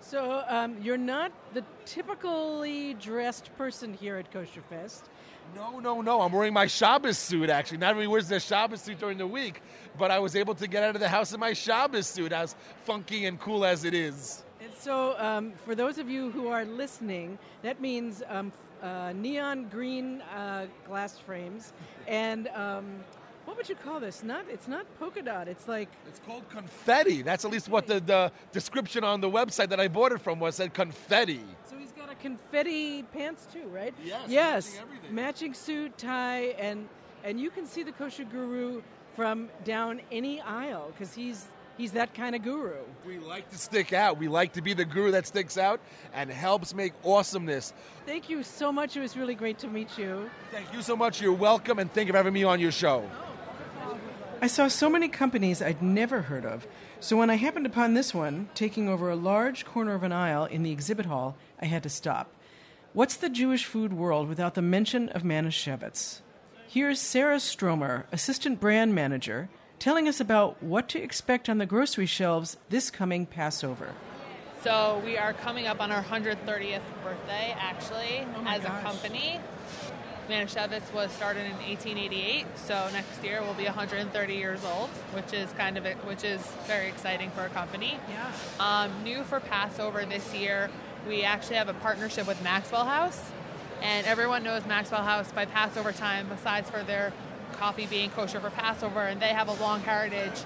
So, 0.00 0.42
um, 0.48 0.76
you're 0.82 0.96
not 0.96 1.30
the 1.54 1.64
typically 1.84 2.94
dressed 2.94 3.56
person 3.56 3.94
here 3.94 4.16
at 4.16 4.32
Kosher 4.32 4.62
Fest. 4.68 5.08
No, 5.54 5.78
no, 5.80 6.00
no. 6.00 6.20
I'm 6.20 6.32
wearing 6.32 6.52
my 6.52 6.66
Shabbos 6.66 7.18
suit, 7.18 7.50
actually. 7.50 7.78
Not 7.78 7.90
everybody 7.90 8.08
wears 8.08 8.28
their 8.28 8.40
Shabbos 8.40 8.80
suit 8.80 8.98
during 8.98 9.18
the 9.18 9.26
week, 9.26 9.62
but 9.98 10.10
I 10.10 10.18
was 10.18 10.34
able 10.36 10.54
to 10.56 10.66
get 10.66 10.82
out 10.82 10.94
of 10.94 11.00
the 11.00 11.08
house 11.08 11.32
in 11.32 11.40
my 11.40 11.52
Shabbos 11.52 12.06
suit, 12.06 12.32
as 12.32 12.54
funky 12.84 13.26
and 13.26 13.38
cool 13.38 13.64
as 13.64 13.84
it 13.84 13.94
is. 13.94 14.42
And 14.60 14.72
so, 14.78 15.18
um, 15.18 15.52
for 15.64 15.74
those 15.74 15.98
of 15.98 16.08
you 16.08 16.30
who 16.30 16.48
are 16.48 16.64
listening, 16.64 17.38
that 17.62 17.80
means 17.80 18.22
um, 18.28 18.52
uh, 18.82 19.12
neon 19.14 19.68
green 19.68 20.20
uh, 20.34 20.66
glass 20.86 21.18
frames 21.18 21.72
and 22.08 22.48
um, 22.48 23.04
what 23.44 23.56
would 23.56 23.68
you 23.68 23.74
call 23.74 23.98
this? 23.98 24.22
Not 24.22 24.44
it's 24.48 24.68
not 24.68 24.86
polka 24.98 25.22
dot. 25.22 25.48
It's 25.48 25.66
like 25.66 25.88
It's 26.06 26.20
called 26.20 26.48
confetti. 26.48 27.22
That's 27.22 27.44
at 27.44 27.50
least 27.50 27.68
what 27.68 27.86
the, 27.86 28.00
the 28.00 28.32
description 28.52 29.02
on 29.04 29.20
the 29.20 29.28
website 29.28 29.68
that 29.70 29.80
I 29.80 29.88
bought 29.88 30.12
it 30.12 30.20
from 30.20 30.38
was 30.38 30.56
said 30.56 30.74
confetti. 30.74 31.44
so 31.64 31.76
confetti 32.20 33.02
pants 33.12 33.46
too, 33.52 33.66
right? 33.68 33.94
Yes, 34.04 34.20
Yes. 34.28 34.74
matching. 34.76 35.14
Matching 35.14 35.54
suit, 35.54 35.98
tie, 35.98 36.54
and 36.58 36.88
and 37.24 37.40
you 37.40 37.50
can 37.50 37.66
see 37.66 37.82
the 37.82 37.92
kosher 37.92 38.24
guru 38.24 38.82
from 39.14 39.48
down 39.64 40.00
any 40.10 40.40
aisle 40.40 40.90
because 40.92 41.14
he's 41.14 41.46
he's 41.78 41.92
that 41.92 42.14
kind 42.14 42.34
of 42.34 42.42
guru. 42.42 42.74
We 43.06 43.18
like 43.18 43.48
to 43.50 43.58
stick 43.58 43.92
out. 43.92 44.18
We 44.18 44.28
like 44.28 44.52
to 44.54 44.62
be 44.62 44.72
the 44.74 44.84
guru 44.84 45.12
that 45.12 45.26
sticks 45.26 45.56
out 45.56 45.80
and 46.12 46.30
helps 46.30 46.74
make 46.74 46.92
awesomeness. 47.04 47.72
Thank 48.06 48.28
you 48.28 48.42
so 48.42 48.72
much. 48.72 48.96
It 48.96 49.00
was 49.00 49.16
really 49.16 49.34
great 49.34 49.58
to 49.60 49.68
meet 49.68 49.96
you. 49.98 50.30
Thank 50.50 50.72
you 50.72 50.82
so 50.82 50.96
much. 50.96 51.20
You're 51.20 51.32
welcome, 51.32 51.78
and 51.78 51.92
thank 51.92 52.06
you 52.08 52.12
for 52.12 52.18
having 52.18 52.34
me 52.34 52.44
on 52.44 52.60
your 52.60 52.72
show. 52.72 53.08
I 54.40 54.48
saw 54.48 54.66
so 54.66 54.90
many 54.90 55.06
companies 55.08 55.62
I'd 55.62 55.80
never 55.82 56.20
heard 56.22 56.44
of, 56.44 56.66
so 57.02 57.16
when 57.16 57.30
I 57.30 57.34
happened 57.34 57.66
upon 57.66 57.94
this 57.94 58.14
one, 58.14 58.48
taking 58.54 58.88
over 58.88 59.10
a 59.10 59.16
large 59.16 59.64
corner 59.64 59.94
of 59.94 60.04
an 60.04 60.12
aisle 60.12 60.44
in 60.44 60.62
the 60.62 60.70
exhibit 60.70 61.06
hall, 61.06 61.36
I 61.60 61.66
had 61.66 61.82
to 61.82 61.88
stop. 61.88 62.32
What's 62.92 63.16
the 63.16 63.28
Jewish 63.28 63.64
food 63.64 63.92
world 63.92 64.28
without 64.28 64.54
the 64.54 64.62
mention 64.62 65.08
of 65.08 65.22
Manischewitz? 65.22 66.20
Here's 66.68 67.00
Sarah 67.00 67.40
Stromer, 67.40 68.06
Assistant 68.12 68.60
Brand 68.60 68.94
Manager, 68.94 69.48
telling 69.80 70.06
us 70.06 70.20
about 70.20 70.62
what 70.62 70.88
to 70.90 71.02
expect 71.02 71.48
on 71.48 71.58
the 71.58 71.66
grocery 71.66 72.06
shelves 72.06 72.56
this 72.70 72.88
coming 72.88 73.26
Passover. 73.26 73.94
So 74.62 75.02
we 75.04 75.18
are 75.18 75.32
coming 75.32 75.66
up 75.66 75.80
on 75.80 75.90
our 75.90 76.04
130th 76.04 76.82
birthday, 77.02 77.52
actually, 77.58 78.24
Oh 78.36 78.44
as 78.46 78.62
gosh. 78.62 78.80
a 78.80 78.84
company. 78.84 79.40
Manischewitz 80.32 80.90
was 80.94 81.12
started 81.12 81.44
in 81.44 81.52
1888, 81.52 82.46
so 82.56 82.88
next 82.94 83.22
year 83.22 83.42
we'll 83.42 83.52
be 83.52 83.64
130 83.64 84.34
years 84.34 84.64
old, 84.64 84.88
which 85.12 85.34
is 85.34 85.52
kind 85.52 85.76
of 85.76 85.84
which 86.06 86.24
is 86.24 86.40
very 86.66 86.88
exciting 86.88 87.30
for 87.32 87.42
a 87.44 87.50
company. 87.50 87.98
Yeah. 88.08 88.32
Um, 88.58 89.04
new 89.04 89.24
for 89.24 89.40
Passover 89.40 90.06
this 90.06 90.34
year, 90.34 90.70
we 91.06 91.22
actually 91.22 91.56
have 91.56 91.68
a 91.68 91.74
partnership 91.74 92.26
with 92.26 92.42
Maxwell 92.42 92.86
House, 92.86 93.30
and 93.82 94.06
everyone 94.06 94.42
knows 94.42 94.64
Maxwell 94.64 95.02
House 95.02 95.30
by 95.32 95.44
Passover 95.44 95.92
time, 95.92 96.28
besides 96.30 96.70
for 96.70 96.82
their 96.82 97.12
coffee 97.58 97.86
being 97.86 98.08
kosher 98.08 98.40
for 98.40 98.48
Passover, 98.48 99.00
and 99.00 99.20
they 99.20 99.34
have 99.34 99.48
a 99.48 99.54
long 99.62 99.80
heritage 99.80 100.44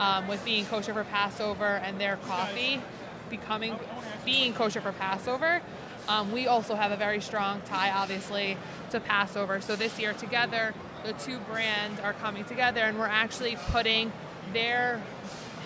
um, 0.00 0.26
with 0.28 0.42
being 0.46 0.64
kosher 0.64 0.94
for 0.94 1.04
Passover 1.04 1.82
and 1.84 2.00
their 2.00 2.16
coffee 2.16 2.80
becoming 3.28 3.78
being 4.24 4.54
kosher 4.54 4.80
for 4.80 4.92
Passover. 4.92 5.60
Um, 6.08 6.32
we 6.32 6.46
also 6.46 6.74
have 6.74 6.92
a 6.92 6.96
very 6.96 7.20
strong 7.20 7.60
tie, 7.62 7.90
obviously, 7.90 8.56
to 8.90 9.00
Passover. 9.00 9.60
So 9.60 9.76
this 9.76 9.98
year, 9.98 10.12
together, 10.12 10.72
the 11.04 11.12
two 11.14 11.38
brands 11.38 12.00
are 12.00 12.12
coming 12.12 12.44
together, 12.44 12.80
and 12.80 12.98
we're 12.98 13.06
actually 13.06 13.56
putting 13.70 14.12
their 14.52 15.02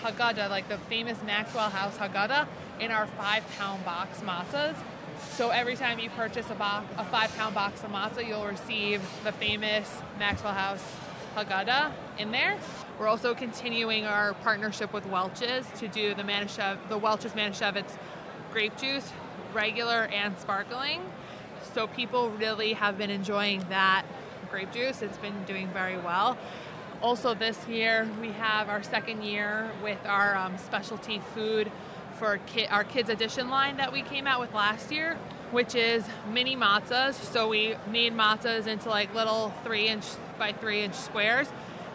Haggadah, 0.01 0.49
like 0.49 0.67
the 0.67 0.77
famous 0.77 1.17
Maxwell 1.23 1.69
House 1.69 1.97
Haggadah, 1.97 2.47
in 2.79 2.89
our 2.89 3.05
five-pound 3.05 3.85
box 3.85 4.19
matzahs. 4.21 4.75
So 5.33 5.49
every 5.49 5.75
time 5.75 5.99
you 5.99 6.09
purchase 6.09 6.49
a, 6.49 6.55
box, 6.55 6.85
a 6.97 7.05
five-pound 7.05 7.53
box 7.53 7.83
of 7.83 7.91
matzah, 7.91 8.27
you'll 8.27 8.45
receive 8.45 9.01
the 9.23 9.31
famous 9.31 10.01
Maxwell 10.17 10.53
House 10.53 10.83
Haggadah 11.35 11.91
in 12.17 12.31
there. 12.31 12.57
We're 12.99 13.07
also 13.07 13.35
continuing 13.35 14.05
our 14.05 14.33
partnership 14.33 14.91
with 14.91 15.05
Welch's 15.05 15.65
to 15.77 15.87
do 15.87 16.13
the 16.15 16.23
Manishev, 16.23 16.77
the 16.89 16.97
Welch's 16.97 17.33
Manischewitz 17.33 17.95
grape 18.51 18.77
juice, 18.77 19.11
regular 19.53 20.03
and 20.13 20.37
sparkling. 20.37 21.01
So 21.73 21.87
people 21.87 22.29
really 22.31 22.73
have 22.73 22.97
been 22.97 23.09
enjoying 23.09 23.65
that 23.69 24.05
grape 24.49 24.71
juice. 24.73 25.01
It's 25.01 25.17
been 25.17 25.43
doing 25.45 25.69
very 25.69 25.97
well. 25.97 26.37
Also, 27.01 27.33
this 27.33 27.67
year 27.67 28.07
we 28.21 28.31
have 28.33 28.69
our 28.69 28.83
second 28.83 29.23
year 29.23 29.71
with 29.81 29.97
our 30.05 30.35
um, 30.35 30.57
specialty 30.57 31.19
food 31.33 31.71
for 32.19 32.37
ki- 32.45 32.67
our 32.67 32.83
kids 32.83 33.09
edition 33.09 33.49
line 33.49 33.77
that 33.77 33.91
we 33.91 34.03
came 34.03 34.27
out 34.27 34.39
with 34.39 34.53
last 34.53 34.91
year, 34.91 35.17
which 35.49 35.73
is 35.73 36.03
mini 36.31 36.55
matzahs. 36.55 37.13
So 37.15 37.47
we 37.47 37.75
made 37.89 38.13
matzahs 38.13 38.67
into 38.67 38.89
like 38.89 39.13
little 39.15 39.51
three 39.63 39.87
inch 39.87 40.05
by 40.37 40.53
three 40.53 40.81
inch 40.83 40.93
squares, 40.93 41.47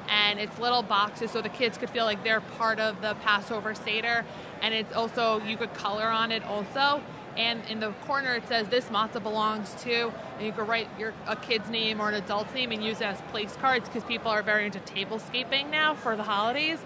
and 0.08 0.40
it's 0.40 0.58
little 0.58 0.82
boxes 0.82 1.30
so 1.30 1.40
the 1.40 1.48
kids 1.48 1.78
could 1.78 1.90
feel 1.90 2.04
like 2.04 2.24
they're 2.24 2.40
part 2.40 2.80
of 2.80 3.00
the 3.00 3.14
Passover 3.22 3.74
Seder. 3.74 4.24
And 4.62 4.74
it's 4.74 4.92
also 4.92 5.40
you 5.42 5.56
could 5.56 5.74
color 5.74 6.06
on 6.06 6.32
it 6.32 6.42
also. 6.44 7.02
And 7.36 7.62
in 7.68 7.80
the 7.80 7.90
corner 8.06 8.34
it 8.34 8.48
says 8.48 8.68
this 8.68 8.86
matzah 8.86 9.22
belongs 9.22 9.74
to, 9.82 10.12
and 10.38 10.46
you 10.46 10.52
could 10.52 10.66
write 10.66 10.88
your 10.98 11.12
a 11.26 11.36
kid's 11.36 11.68
name 11.68 12.00
or 12.00 12.08
an 12.08 12.14
adult's 12.14 12.54
name 12.54 12.72
and 12.72 12.82
use 12.82 13.00
it 13.00 13.04
as 13.04 13.20
place 13.30 13.54
cards 13.56 13.88
because 13.88 14.04
people 14.04 14.30
are 14.30 14.42
very 14.42 14.64
into 14.64 14.78
tablescaping 14.80 15.70
now 15.70 15.94
for 15.94 16.16
the 16.16 16.22
holidays. 16.22 16.78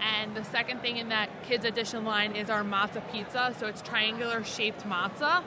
And 0.00 0.34
the 0.34 0.44
second 0.44 0.80
thing 0.80 0.96
in 0.96 1.10
that 1.10 1.28
kids 1.44 1.64
edition 1.64 2.04
line 2.04 2.34
is 2.34 2.50
our 2.50 2.62
matzah 2.62 3.02
pizza. 3.12 3.54
So 3.58 3.66
it's 3.66 3.82
triangular 3.82 4.42
shaped 4.44 4.84
matzah, 4.84 5.42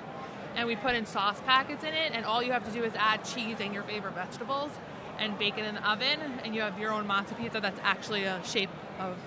and 0.55 0.67
we 0.67 0.75
put 0.75 0.95
in 0.95 1.05
sauce 1.05 1.41
packets 1.45 1.83
in 1.83 1.93
it. 1.93 2.11
And 2.13 2.25
all 2.25 2.41
you 2.41 2.51
have 2.51 2.65
to 2.65 2.71
do 2.71 2.83
is 2.83 2.93
add 2.95 3.25
cheese 3.25 3.57
and 3.59 3.73
your 3.73 3.83
favorite 3.83 4.13
vegetables, 4.13 4.71
and 5.19 5.37
bake 5.37 5.57
it 5.57 5.65
in 5.65 5.75
the 5.75 5.89
oven. 5.89 6.19
And 6.43 6.55
you 6.55 6.61
have 6.61 6.79
your 6.79 6.91
own 6.91 7.07
matzah 7.07 7.37
pizza 7.37 7.59
that's 7.59 7.79
actually 7.83 8.23
a 8.23 8.41
shape 8.45 8.69
of 8.99 9.17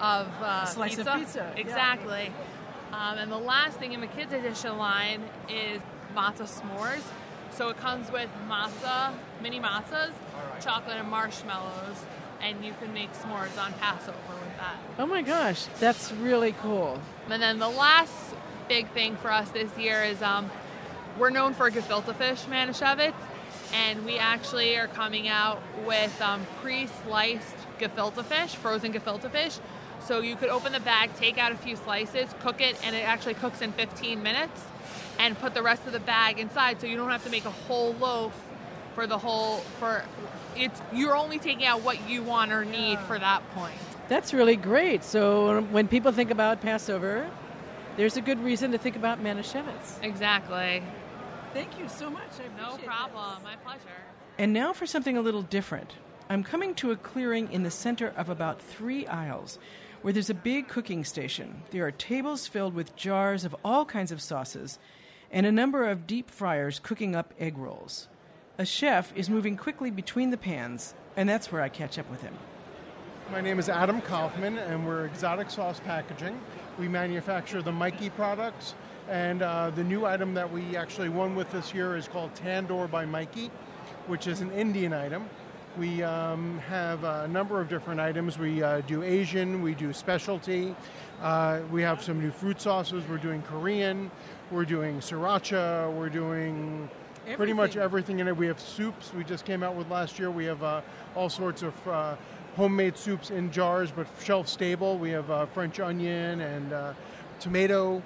of 0.00 0.28
uh, 0.42 0.62
A 0.64 0.66
slice 0.66 0.92
of 0.98 1.06
pizza. 1.06 1.18
pizza, 1.18 1.52
yeah. 1.54 1.60
Exactly. 1.60 2.32
Um, 2.92 3.18
and 3.18 3.30
the 3.30 3.38
last 3.38 3.78
thing 3.78 3.92
in 3.92 4.00
the 4.00 4.06
kids 4.06 4.32
edition 4.32 4.78
line 4.78 5.22
is 5.48 5.80
matzah 6.14 6.48
s'mores. 6.48 7.02
So 7.52 7.68
it 7.68 7.76
comes 7.78 8.10
with 8.10 8.28
matzah, 8.48 9.12
mini 9.42 9.60
matzahs, 9.60 10.12
chocolate 10.60 10.96
and 10.96 11.08
marshmallows, 11.08 12.04
and 12.42 12.64
you 12.64 12.74
can 12.80 12.92
make 12.92 13.12
s'mores 13.12 13.56
on 13.62 13.72
Passover 13.74 14.16
with 14.28 14.56
that. 14.58 14.76
Oh 14.98 15.06
my 15.06 15.22
gosh, 15.22 15.66
that's 15.78 16.12
really 16.12 16.52
cool. 16.60 17.00
And 17.30 17.40
then 17.42 17.58
the 17.58 17.68
last 17.68 18.34
big 18.68 18.88
thing 18.90 19.16
for 19.16 19.30
us 19.30 19.48
this 19.50 19.76
year 19.78 20.02
is 20.02 20.20
um, 20.22 20.50
we're 21.18 21.30
known 21.30 21.54
for 21.54 21.70
gefilte 21.70 22.14
fish, 22.16 22.42
Manischewitz, 22.44 23.14
and 23.72 24.04
we 24.04 24.18
actually 24.18 24.76
are 24.76 24.88
coming 24.88 25.28
out 25.28 25.62
with 25.86 26.20
um, 26.20 26.44
pre-sliced 26.60 27.54
gefilte 27.78 28.24
fish, 28.24 28.54
frozen 28.56 28.92
gefilte 28.92 29.30
fish. 29.30 29.58
So 30.06 30.20
you 30.20 30.36
could 30.36 30.50
open 30.50 30.72
the 30.72 30.80
bag, 30.80 31.14
take 31.16 31.38
out 31.38 31.52
a 31.52 31.56
few 31.56 31.76
slices, 31.76 32.28
cook 32.40 32.60
it, 32.60 32.76
and 32.84 32.94
it 32.94 33.00
actually 33.08 33.34
cooks 33.34 33.62
in 33.62 33.72
15 33.72 34.22
minutes, 34.22 34.62
and 35.18 35.38
put 35.38 35.54
the 35.54 35.62
rest 35.62 35.86
of 35.86 35.92
the 35.92 36.00
bag 36.00 36.38
inside, 36.38 36.80
so 36.80 36.86
you 36.86 36.96
don't 36.96 37.10
have 37.10 37.24
to 37.24 37.30
make 37.30 37.46
a 37.46 37.50
whole 37.50 37.94
loaf 37.94 38.34
for 38.94 39.06
the 39.06 39.18
whole 39.18 39.58
for. 39.80 40.04
It's 40.56 40.80
you're 40.92 41.16
only 41.16 41.38
taking 41.38 41.64
out 41.64 41.82
what 41.82 42.08
you 42.08 42.22
want 42.22 42.52
or 42.52 42.64
need 42.64 42.98
for 43.00 43.18
that 43.18 43.48
point. 43.54 43.74
That's 44.08 44.34
really 44.34 44.56
great. 44.56 45.02
So 45.02 45.62
when 45.62 45.88
people 45.88 46.12
think 46.12 46.30
about 46.30 46.60
Passover, 46.60 47.30
there's 47.96 48.16
a 48.16 48.20
good 48.20 48.38
reason 48.40 48.72
to 48.72 48.78
think 48.78 48.96
about 48.96 49.22
Manischewitz. 49.22 50.02
Exactly. 50.02 50.82
Thank 51.54 51.78
you 51.78 51.88
so 51.88 52.10
much. 52.10 52.28
I 52.38 52.60
No 52.60 52.76
problem. 52.76 53.42
My 53.42 53.56
pleasure. 53.64 53.80
And 54.36 54.52
now 54.52 54.72
for 54.72 54.86
something 54.86 55.16
a 55.16 55.22
little 55.22 55.42
different. 55.42 55.94
I'm 56.28 56.42
coming 56.42 56.74
to 56.76 56.90
a 56.90 56.96
clearing 56.96 57.50
in 57.52 57.62
the 57.62 57.70
center 57.70 58.12
of 58.16 58.28
about 58.28 58.60
three 58.60 59.06
aisles 59.06 59.58
where 60.04 60.12
there's 60.12 60.28
a 60.28 60.34
big 60.34 60.68
cooking 60.68 61.02
station. 61.02 61.62
There 61.70 61.86
are 61.86 61.90
tables 61.90 62.46
filled 62.46 62.74
with 62.74 62.94
jars 62.94 63.46
of 63.46 63.56
all 63.64 63.86
kinds 63.86 64.12
of 64.12 64.20
sauces 64.20 64.78
and 65.32 65.46
a 65.46 65.50
number 65.50 65.88
of 65.88 66.06
deep 66.06 66.28
fryers 66.28 66.78
cooking 66.78 67.16
up 67.16 67.32
egg 67.40 67.56
rolls. 67.56 68.06
A 68.58 68.66
chef 68.66 69.16
is 69.16 69.30
moving 69.30 69.56
quickly 69.56 69.90
between 69.90 70.28
the 70.28 70.36
pans, 70.36 70.92
and 71.16 71.26
that's 71.26 71.50
where 71.50 71.62
I 71.62 71.70
catch 71.70 71.98
up 71.98 72.10
with 72.10 72.20
him. 72.20 72.34
My 73.32 73.40
name 73.40 73.58
is 73.58 73.70
Adam 73.70 74.02
Kaufman, 74.02 74.58
and 74.58 74.86
we're 74.86 75.06
Exotic 75.06 75.48
Sauce 75.48 75.80
Packaging. 75.80 76.38
We 76.78 76.86
manufacture 76.86 77.62
the 77.62 77.72
Mikee 77.72 78.14
products, 78.14 78.74
and 79.08 79.40
uh, 79.40 79.70
the 79.70 79.84
new 79.84 80.04
item 80.04 80.34
that 80.34 80.52
we 80.52 80.76
actually 80.76 81.08
won 81.08 81.34
with 81.34 81.50
this 81.50 81.72
year 81.72 81.96
is 81.96 82.08
called 82.08 82.34
Tandoor 82.34 82.90
by 82.90 83.06
Mikee, 83.06 83.48
which 84.06 84.26
is 84.26 84.42
an 84.42 84.52
Indian 84.52 84.92
item. 84.92 85.30
We 85.76 86.04
um, 86.04 86.60
have 86.68 87.02
a 87.02 87.26
number 87.26 87.60
of 87.60 87.68
different 87.68 87.98
items. 87.98 88.38
We 88.38 88.62
uh, 88.62 88.82
do 88.82 89.02
Asian, 89.02 89.60
we 89.60 89.74
do 89.74 89.92
specialty, 89.92 90.76
uh, 91.20 91.60
we 91.72 91.82
have 91.82 92.00
some 92.00 92.20
new 92.20 92.30
fruit 92.30 92.60
sauces. 92.60 93.02
We're 93.08 93.18
doing 93.18 93.42
Korean, 93.42 94.08
we're 94.52 94.66
doing 94.66 95.00
sriracha, 95.00 95.92
we're 95.92 96.10
doing 96.10 96.88
pretty 97.34 97.52
much 97.52 97.76
everything 97.76 98.20
in 98.20 98.28
it. 98.28 98.36
We 98.36 98.46
have 98.46 98.60
soups 98.60 99.12
we 99.14 99.24
just 99.24 99.44
came 99.44 99.64
out 99.64 99.74
with 99.74 99.90
last 99.90 100.16
year. 100.16 100.30
We 100.30 100.44
have 100.44 100.62
uh, 100.62 100.80
all 101.16 101.28
sorts 101.28 101.62
of 101.62 101.88
uh, 101.88 102.14
homemade 102.54 102.96
soups 102.96 103.30
in 103.30 103.50
jars, 103.50 103.90
but 103.90 104.06
shelf 104.22 104.46
stable. 104.46 104.96
We 104.96 105.10
have 105.10 105.28
uh, 105.28 105.46
French 105.46 105.80
onion 105.80 106.40
and 106.40 106.72
uh, 106.72 106.92
tomato, 107.40 108.00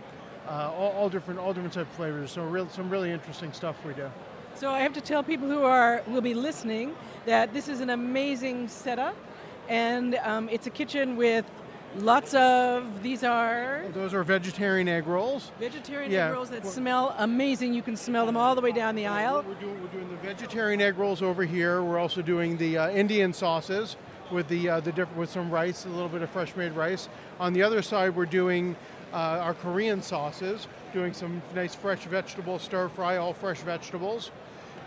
uh, 0.48 0.72
all, 0.74 0.92
all 0.92 1.08
different 1.10 1.38
all 1.38 1.52
different 1.52 1.74
type 1.74 1.86
of 1.90 1.96
flavors. 1.96 2.32
So 2.32 2.44
real, 2.44 2.66
some 2.70 2.88
really 2.88 3.10
interesting 3.10 3.52
stuff 3.52 3.76
we 3.84 3.92
do. 3.92 4.10
So 4.54 4.70
I 4.70 4.80
have 4.80 4.92
to 4.94 5.00
tell 5.00 5.22
people 5.22 5.48
who 5.48 5.62
are 5.62 6.02
will 6.08 6.20
be 6.20 6.34
listening 6.34 6.94
that 7.26 7.52
this 7.52 7.68
is 7.68 7.80
an 7.80 7.90
amazing 7.90 8.68
setup, 8.68 9.14
and 9.68 10.16
um, 10.16 10.48
it's 10.48 10.66
a 10.66 10.70
kitchen 10.70 11.16
with 11.16 11.44
lots 11.96 12.34
of 12.34 13.02
these 13.02 13.22
are 13.24 13.84
Those 13.94 14.12
are 14.14 14.22
vegetarian 14.24 14.88
egg 14.88 15.06
rolls. 15.06 15.52
vegetarian 15.60 16.10
Yeah. 16.10 16.28
egg 16.28 16.34
rolls 16.34 16.50
that 16.50 16.66
smell 16.66 17.14
amazing. 17.18 17.72
You 17.72 17.82
can 17.82 17.96
smell 17.96 18.26
them 18.26 18.36
all 18.36 18.54
the 18.54 18.60
way 18.60 18.72
down 18.72 18.94
the 18.96 19.06
aisle. 19.06 19.44
We're 19.46 19.54
doing, 19.54 19.80
we're 19.80 19.88
doing 19.88 20.08
the 20.10 20.16
vegetarian 20.16 20.80
egg 20.80 20.98
rolls 20.98 21.22
over 21.22 21.44
here. 21.44 21.82
We're 21.82 21.98
also 21.98 22.20
doing 22.20 22.56
the 22.56 22.78
uh, 22.78 22.90
Indian 22.90 23.32
sauces 23.32 23.96
with 24.32 24.48
the 24.48 24.68
uh, 24.68 24.80
the 24.80 24.90
different 24.90 25.16
with 25.18 25.30
some 25.30 25.50
rice, 25.50 25.86
a 25.86 25.88
little 25.88 26.08
bit 26.08 26.22
of 26.22 26.30
fresh 26.30 26.54
made 26.56 26.72
rice. 26.72 27.08
On 27.38 27.52
the 27.52 27.62
other 27.62 27.80
side, 27.80 28.16
we're 28.16 28.26
doing 28.26 28.74
uh, 29.12 29.16
our 29.16 29.54
Korean 29.54 30.02
sauces, 30.02 30.68
doing 30.92 31.12
some 31.12 31.42
nice 31.54 31.74
fresh 31.74 32.04
vegetable 32.04 32.58
stir 32.58 32.88
fry, 32.88 33.16
all 33.16 33.32
fresh 33.32 33.60
vegetables. 33.60 34.30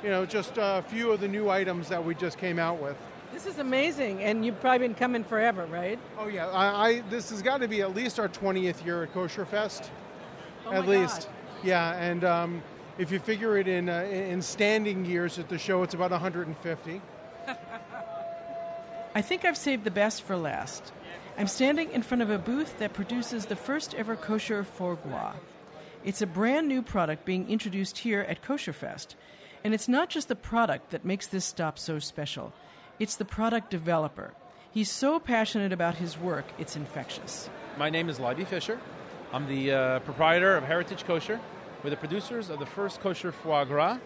You 0.04 0.10
know, 0.10 0.26
just 0.26 0.54
a 0.58 0.84
few 0.88 1.12
of 1.12 1.20
the 1.20 1.28
new 1.28 1.50
items 1.50 1.88
that 1.90 2.04
we 2.04 2.16
just 2.16 2.38
came 2.38 2.58
out 2.58 2.82
with. 2.82 2.98
This 3.34 3.46
is 3.46 3.60
amazing, 3.60 4.22
and 4.24 4.46
you've 4.46 4.60
probably 4.60 4.88
been 4.88 4.96
coming 4.96 5.24
forever, 5.24 5.66
right? 5.68 5.98
Oh 6.18 6.28
yeah, 6.28 6.48
I, 6.48 6.88
I 6.88 7.00
this 7.10 7.30
has 7.30 7.42
got 7.42 7.62
to 7.62 7.68
be 7.68 7.82
at 7.82 7.96
least 7.96 8.20
our 8.20 8.28
20th 8.28 8.86
year 8.86 9.04
at 9.04 9.14
Kosher 9.14 9.46
Fest, 9.46 9.90
Oh 10.66 10.74
at 10.74 10.88
least. 10.88 11.30
Yeah, 11.64 11.94
and 11.94 12.24
um, 12.24 12.62
if 12.98 13.12
you 13.12 13.20
figure 13.20 13.58
it 13.58 13.68
in 13.68 13.88
uh, 13.90 14.02
in 14.04 14.42
standing 14.42 15.06
years 15.06 15.40
at 15.40 15.48
the 15.48 15.58
show, 15.58 15.82
it's 15.84 15.94
about 15.94 16.12
150. 16.12 17.02
I 19.16 19.22
think 19.22 19.46
I've 19.46 19.58
saved 19.58 19.84
the 19.84 19.92
best 19.92 20.24
for 20.24 20.36
last. 20.36 20.92
I'm 21.42 21.48
standing 21.48 21.92
in 21.92 22.04
front 22.04 22.22
of 22.22 22.30
a 22.30 22.38
booth 22.38 22.78
that 22.78 22.94
produces 22.94 23.48
the 23.48 23.56
first 23.56 23.96
ever 23.96 24.16
kosher 24.16 24.64
foie 24.64 24.94
gras. 24.94 25.34
It's 26.06 26.22
a 26.22 26.28
brand 26.28 26.68
new 26.68 26.84
product 26.84 27.26
being 27.26 27.50
introduced 27.50 27.98
here 27.98 28.22
at 28.22 28.44
Kosher 28.44 28.74
Fest. 28.74 29.16
And 29.64 29.74
it's 29.74 29.88
not 29.88 30.08
just 30.08 30.28
the 30.28 30.36
product 30.36 30.92
that 30.92 31.04
makes 31.04 31.26
this 31.26 31.44
stop 31.44 31.80
so 31.80 31.98
special, 31.98 32.54
it's 33.00 33.16
the 33.16 33.26
product 33.26 33.72
developer. 33.72 34.36
He's 34.72 34.92
so 34.92 35.18
passionate 35.18 35.74
about 35.74 35.96
his 35.96 36.16
work, 36.16 36.46
it's 36.60 36.76
infectious. 36.76 37.50
My 37.76 37.90
name 37.90 38.08
is 38.08 38.20
Ladi 38.20 38.46
Fisher. 38.46 38.80
I'm 39.34 39.48
the 39.48 39.72
uh, 39.72 40.00
proprietor 40.02 40.56
of 40.56 40.64
Heritage 40.64 41.06
Kosher. 41.06 41.40
We're 41.84 41.90
the 41.90 41.98
producers 41.98 42.52
of 42.52 42.60
the 42.60 42.68
first 42.68 43.02
kosher 43.02 43.32
foie 43.32 43.66
gras, 43.66 43.98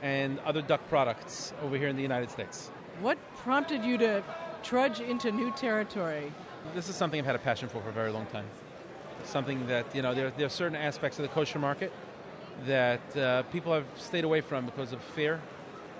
and 0.00 0.38
other 0.46 0.62
duck 0.62 0.88
products 0.88 1.54
over 1.60 1.76
here 1.76 1.88
in 1.88 1.96
the 1.96 2.02
United 2.02 2.30
States. 2.30 2.70
What 3.00 3.18
prompted 3.38 3.82
you 3.82 3.98
to 3.98 4.22
trudge 4.62 5.00
into 5.00 5.32
new 5.32 5.50
territory? 5.56 6.32
This 6.72 6.88
is 6.88 6.96
something 6.96 7.20
I've 7.20 7.26
had 7.26 7.36
a 7.36 7.40
passion 7.40 7.68
for 7.68 7.80
for 7.82 7.90
a 7.90 7.92
very 7.92 8.10
long 8.10 8.26
time. 8.26 8.46
Something 9.24 9.66
that, 9.68 9.94
you 9.94 10.02
know, 10.02 10.14
there, 10.14 10.30
there 10.30 10.46
are 10.46 10.50
certain 10.50 10.76
aspects 10.76 11.18
of 11.18 11.22
the 11.22 11.28
kosher 11.28 11.58
market 11.58 11.92
that 12.66 13.16
uh, 13.16 13.42
people 13.44 13.72
have 13.72 13.84
stayed 13.96 14.24
away 14.24 14.40
from 14.40 14.64
because 14.64 14.92
of 14.92 15.00
fear 15.00 15.40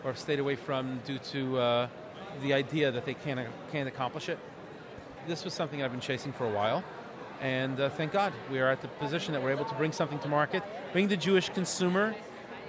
or 0.02 0.10
have 0.10 0.18
stayed 0.18 0.40
away 0.40 0.56
from 0.56 1.00
due 1.04 1.18
to 1.18 1.58
uh, 1.58 1.88
the 2.42 2.54
idea 2.54 2.90
that 2.90 3.04
they 3.04 3.14
can't, 3.14 3.46
can't 3.70 3.88
accomplish 3.88 4.28
it. 4.28 4.38
This 5.28 5.44
was 5.44 5.54
something 5.54 5.82
I've 5.82 5.92
been 5.92 6.00
chasing 6.00 6.32
for 6.32 6.46
a 6.46 6.50
while. 6.50 6.82
And 7.40 7.78
uh, 7.78 7.90
thank 7.90 8.12
God 8.12 8.32
we 8.50 8.58
are 8.58 8.68
at 8.68 8.82
the 8.82 8.88
position 8.88 9.32
that 9.34 9.42
we're 9.42 9.52
able 9.52 9.66
to 9.66 9.74
bring 9.74 9.92
something 9.92 10.18
to 10.20 10.28
market, 10.28 10.62
bring 10.92 11.08
the 11.08 11.16
Jewish 11.16 11.50
consumer 11.50 12.14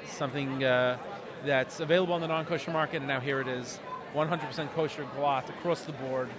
something 0.08 0.64
uh, 0.64 0.98
that's 1.46 1.80
available 1.80 2.14
on 2.14 2.22
the 2.22 2.28
non 2.28 2.46
kosher 2.46 2.72
market, 2.72 2.98
and 2.98 3.08
now 3.08 3.20
here 3.20 3.42
it 3.42 3.48
is 3.48 3.80
100% 4.14 4.74
kosher 4.74 5.06
glatt 5.18 5.50
across 5.50 5.82
the 5.82 5.94
board. 5.94 6.30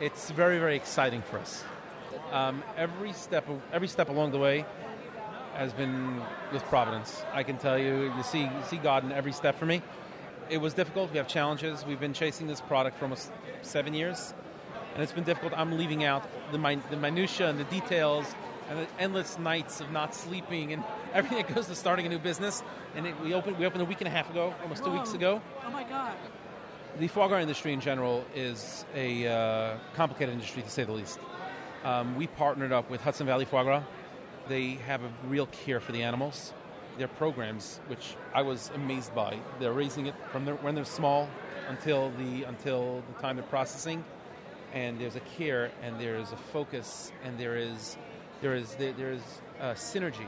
It's 0.00 0.30
very, 0.30 0.58
very 0.58 0.76
exciting 0.76 1.22
for 1.22 1.38
us. 1.38 1.64
Um, 2.32 2.62
every 2.76 3.12
step, 3.12 3.46
every 3.72 3.88
step 3.88 4.08
along 4.08 4.32
the 4.32 4.38
way 4.38 4.64
has 5.54 5.72
been 5.72 6.20
with 6.52 6.62
providence. 6.64 7.22
I 7.32 7.42
can 7.42 7.58
tell 7.58 7.78
you, 7.78 8.12
you 8.16 8.22
see, 8.22 8.40
you 8.42 8.50
see 8.68 8.78
God 8.78 9.04
in 9.04 9.12
every 9.12 9.32
step 9.32 9.58
for 9.58 9.66
me. 9.66 9.82
It 10.48 10.58
was 10.58 10.74
difficult. 10.74 11.12
We 11.12 11.18
have 11.18 11.28
challenges. 11.28 11.84
We've 11.86 12.00
been 12.00 12.14
chasing 12.14 12.46
this 12.46 12.60
product 12.60 12.98
for 12.98 13.04
almost 13.04 13.30
seven 13.62 13.94
years, 13.94 14.34
and 14.94 15.02
it's 15.02 15.12
been 15.12 15.24
difficult. 15.24 15.52
I'm 15.56 15.76
leaving 15.78 16.04
out 16.04 16.26
the, 16.50 16.58
min- 16.58 16.82
the 16.90 16.96
minutia 16.96 17.48
and 17.48 17.58
the 17.58 17.64
details 17.64 18.34
and 18.68 18.78
the 18.78 18.86
endless 18.98 19.38
nights 19.38 19.80
of 19.80 19.90
not 19.92 20.14
sleeping 20.14 20.72
and 20.72 20.82
everything 21.14 21.38
that 21.38 21.54
goes 21.54 21.66
to 21.66 21.74
starting 21.74 22.06
a 22.06 22.08
new 22.08 22.18
business. 22.18 22.62
And 22.96 23.06
it, 23.06 23.20
we 23.20 23.34
opened 23.34 23.58
we 23.58 23.66
opened 23.66 23.82
a 23.82 23.86
week 23.86 24.00
and 24.00 24.08
a 24.08 24.10
half 24.10 24.30
ago, 24.30 24.54
almost 24.62 24.84
two 24.84 24.90
weeks 24.90 25.12
ago. 25.12 25.40
Oh 25.64 25.70
my 25.70 25.84
God. 25.84 26.14
The 26.98 27.08
foie 27.08 27.26
gras 27.26 27.40
industry 27.40 27.72
in 27.72 27.80
general 27.80 28.22
is 28.34 28.84
a 28.94 29.26
uh, 29.26 29.78
complicated 29.94 30.34
industry 30.34 30.60
to 30.62 30.68
say 30.68 30.84
the 30.84 30.92
least. 30.92 31.18
Um, 31.84 32.16
we 32.16 32.26
partnered 32.26 32.70
up 32.70 32.90
with 32.90 33.00
Hudson 33.00 33.26
Valley 33.26 33.46
Foie 33.46 33.62
Gras. 33.62 33.82
They 34.46 34.72
have 34.86 35.02
a 35.02 35.10
real 35.26 35.46
care 35.46 35.80
for 35.80 35.92
the 35.92 36.02
animals. 36.02 36.52
Their 36.98 37.08
programs, 37.08 37.80
which 37.86 38.14
I 38.34 38.42
was 38.42 38.70
amazed 38.74 39.14
by, 39.14 39.38
they're 39.58 39.72
raising 39.72 40.04
it 40.04 40.14
from 40.30 40.44
their, 40.44 40.56
when 40.56 40.74
they're 40.74 40.84
small 40.84 41.30
until 41.70 42.10
the 42.18 42.44
until 42.44 43.02
the 43.14 43.22
time 43.22 43.36
they're 43.36 43.46
processing, 43.46 44.04
and 44.74 45.00
there's 45.00 45.16
a 45.16 45.20
care 45.20 45.70
and 45.82 45.98
there's 45.98 46.30
a 46.32 46.36
focus 46.36 47.10
and 47.24 47.38
there 47.38 47.56
is 47.56 47.96
there 48.42 48.54
is 48.54 48.74
there, 48.74 48.92
there 48.92 49.12
is 49.12 49.22
a 49.60 49.72
synergy 49.72 50.26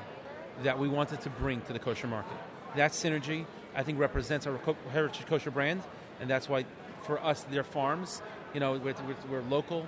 that 0.62 0.78
we 0.78 0.88
wanted 0.88 1.20
to 1.20 1.28
bring 1.28 1.60
to 1.62 1.74
the 1.74 1.78
kosher 1.78 2.06
market. 2.06 2.38
That 2.74 2.92
synergy, 2.92 3.44
I 3.74 3.82
think, 3.82 3.98
represents 3.98 4.46
our 4.46 4.58
heritage 4.90 5.26
kosher 5.26 5.50
brand, 5.50 5.82
and 6.20 6.28
that's 6.28 6.48
why, 6.48 6.64
for 7.06 7.22
us, 7.22 7.42
their 7.44 7.64
farms, 7.64 8.22
you 8.52 8.60
know, 8.60 8.72
we're, 8.72 8.94
we're, 9.30 9.42
local. 9.42 9.86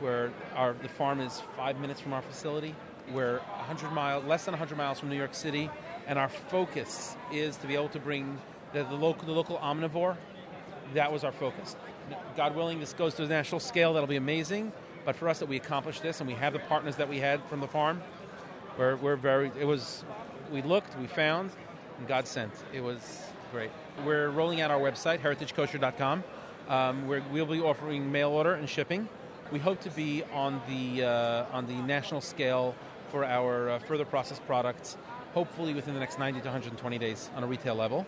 Where 0.00 0.30
our 0.54 0.74
the 0.74 0.88
farm 0.90 1.20
is 1.20 1.42
five 1.56 1.80
minutes 1.80 2.00
from 2.00 2.12
our 2.12 2.20
facility. 2.20 2.74
We're 3.12 3.38
100 3.38 3.92
miles, 3.92 4.24
less 4.24 4.44
than 4.44 4.52
100 4.52 4.76
miles 4.76 5.00
from 5.00 5.08
New 5.08 5.16
York 5.16 5.34
City, 5.34 5.70
and 6.06 6.18
our 6.18 6.28
focus 6.28 7.16
is 7.32 7.56
to 7.58 7.66
be 7.66 7.74
able 7.74 7.88
to 7.90 7.98
bring 7.98 8.38
the, 8.72 8.84
the 8.84 8.94
local 8.94 9.26
the 9.26 9.32
local 9.32 9.56
omnivore. 9.58 10.16
That 10.94 11.12
was 11.12 11.24
our 11.24 11.32
focus. 11.32 11.76
God 12.36 12.54
willing, 12.54 12.78
this 12.78 12.92
goes 12.92 13.14
to 13.14 13.22
the 13.22 13.28
national 13.28 13.60
scale. 13.60 13.94
That'll 13.94 14.06
be 14.06 14.16
amazing. 14.16 14.72
But 15.04 15.16
for 15.16 15.28
us, 15.28 15.38
that 15.38 15.48
we 15.48 15.56
accomplished 15.56 16.02
this, 16.02 16.20
and 16.20 16.28
we 16.28 16.34
have 16.34 16.52
the 16.52 16.58
partners 16.58 16.96
that 16.96 17.08
we 17.08 17.18
had 17.20 17.42
from 17.44 17.60
the 17.60 17.68
farm, 17.68 18.02
we're, 18.76 18.96
we're 18.96 19.16
very. 19.16 19.50
It 19.58 19.64
was. 19.64 20.04
We 20.52 20.62
looked, 20.62 20.96
we 20.98 21.06
found, 21.06 21.50
and 21.98 22.06
God 22.06 22.26
sent. 22.28 22.52
It 22.72 22.82
was 22.82 23.22
great. 23.52 23.70
We're 24.04 24.30
rolling 24.30 24.60
out 24.60 24.70
our 24.70 24.78
website, 24.78 25.20
heritagekosher.com. 25.20 26.24
Um, 26.68 27.08
we're, 27.08 27.22
we'll 27.30 27.46
be 27.46 27.60
offering 27.60 28.10
mail 28.10 28.30
order 28.30 28.54
and 28.54 28.68
shipping. 28.68 29.08
We 29.52 29.58
hope 29.58 29.80
to 29.82 29.90
be 29.90 30.24
on 30.32 30.60
the 30.68 31.04
uh, 31.04 31.44
on 31.52 31.66
the 31.66 31.74
national 31.74 32.20
scale 32.20 32.74
for 33.10 33.24
our 33.24 33.70
uh, 33.70 33.78
further 33.78 34.04
processed 34.04 34.44
products, 34.46 34.96
hopefully 35.34 35.72
within 35.72 35.94
the 35.94 36.00
next 36.00 36.18
90 36.18 36.40
to 36.40 36.46
120 36.46 36.98
days 36.98 37.30
on 37.36 37.44
a 37.44 37.46
retail 37.46 37.76
level. 37.76 38.06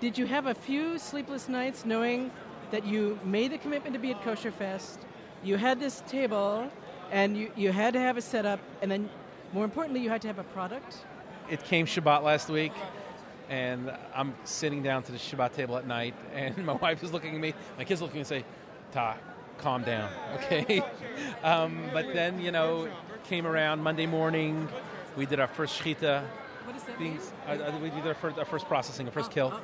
Did 0.00 0.18
you 0.18 0.26
have 0.26 0.46
a 0.46 0.54
few 0.54 0.98
sleepless 0.98 1.48
nights 1.48 1.86
knowing 1.86 2.30
that 2.70 2.84
you 2.84 3.18
made 3.24 3.52
the 3.52 3.58
commitment 3.58 3.94
to 3.94 3.98
be 3.98 4.10
at 4.10 4.22
Kosher 4.22 4.50
Fest, 4.50 5.00
you 5.42 5.56
had 5.56 5.80
this 5.80 6.02
table, 6.06 6.70
and 7.10 7.36
you, 7.36 7.50
you 7.56 7.72
had 7.72 7.94
to 7.94 8.00
have 8.00 8.16
a 8.18 8.22
setup, 8.22 8.60
and 8.82 8.90
then 8.90 9.08
more 9.52 9.64
importantly, 9.64 10.02
you 10.02 10.10
had 10.10 10.20
to 10.22 10.28
have 10.28 10.38
a 10.38 10.44
product? 10.44 10.98
It 11.48 11.64
came 11.64 11.86
Shabbat 11.86 12.22
last 12.22 12.50
week, 12.50 12.72
and 13.48 13.92
I'm 14.14 14.34
sitting 14.44 14.82
down 14.82 15.02
to 15.04 15.12
the 15.12 15.18
Shabbat 15.18 15.54
table 15.54 15.76
at 15.76 15.86
night, 15.86 16.14
and 16.34 16.56
my 16.66 16.74
wife 16.74 17.02
is 17.02 17.12
looking 17.12 17.34
at 17.34 17.40
me, 17.40 17.54
my 17.76 17.84
kids 17.84 18.02
looking 18.02 18.18
and 18.18 18.26
say, 18.26 18.44
"Ta, 18.92 19.16
calm 19.58 19.82
down, 19.82 20.10
okay?" 20.34 20.82
um, 21.42 21.90
but 21.92 22.12
then 22.12 22.40
you 22.40 22.50
know, 22.50 22.88
came 23.24 23.46
around 23.46 23.82
Monday 23.82 24.06
morning, 24.06 24.68
we 25.16 25.26
did 25.26 25.40
our 25.40 25.48
first 25.48 25.80
shechita. 25.80 26.24
What 26.64 26.86
that 26.86 26.98
things, 26.98 27.32
uh, 27.46 27.52
uh, 27.52 27.78
we 27.82 27.90
did 27.90 28.06
our 28.06 28.14
first, 28.14 28.38
our 28.38 28.44
first 28.44 28.66
processing, 28.66 29.06
our 29.06 29.12
first 29.12 29.30
kill, 29.30 29.58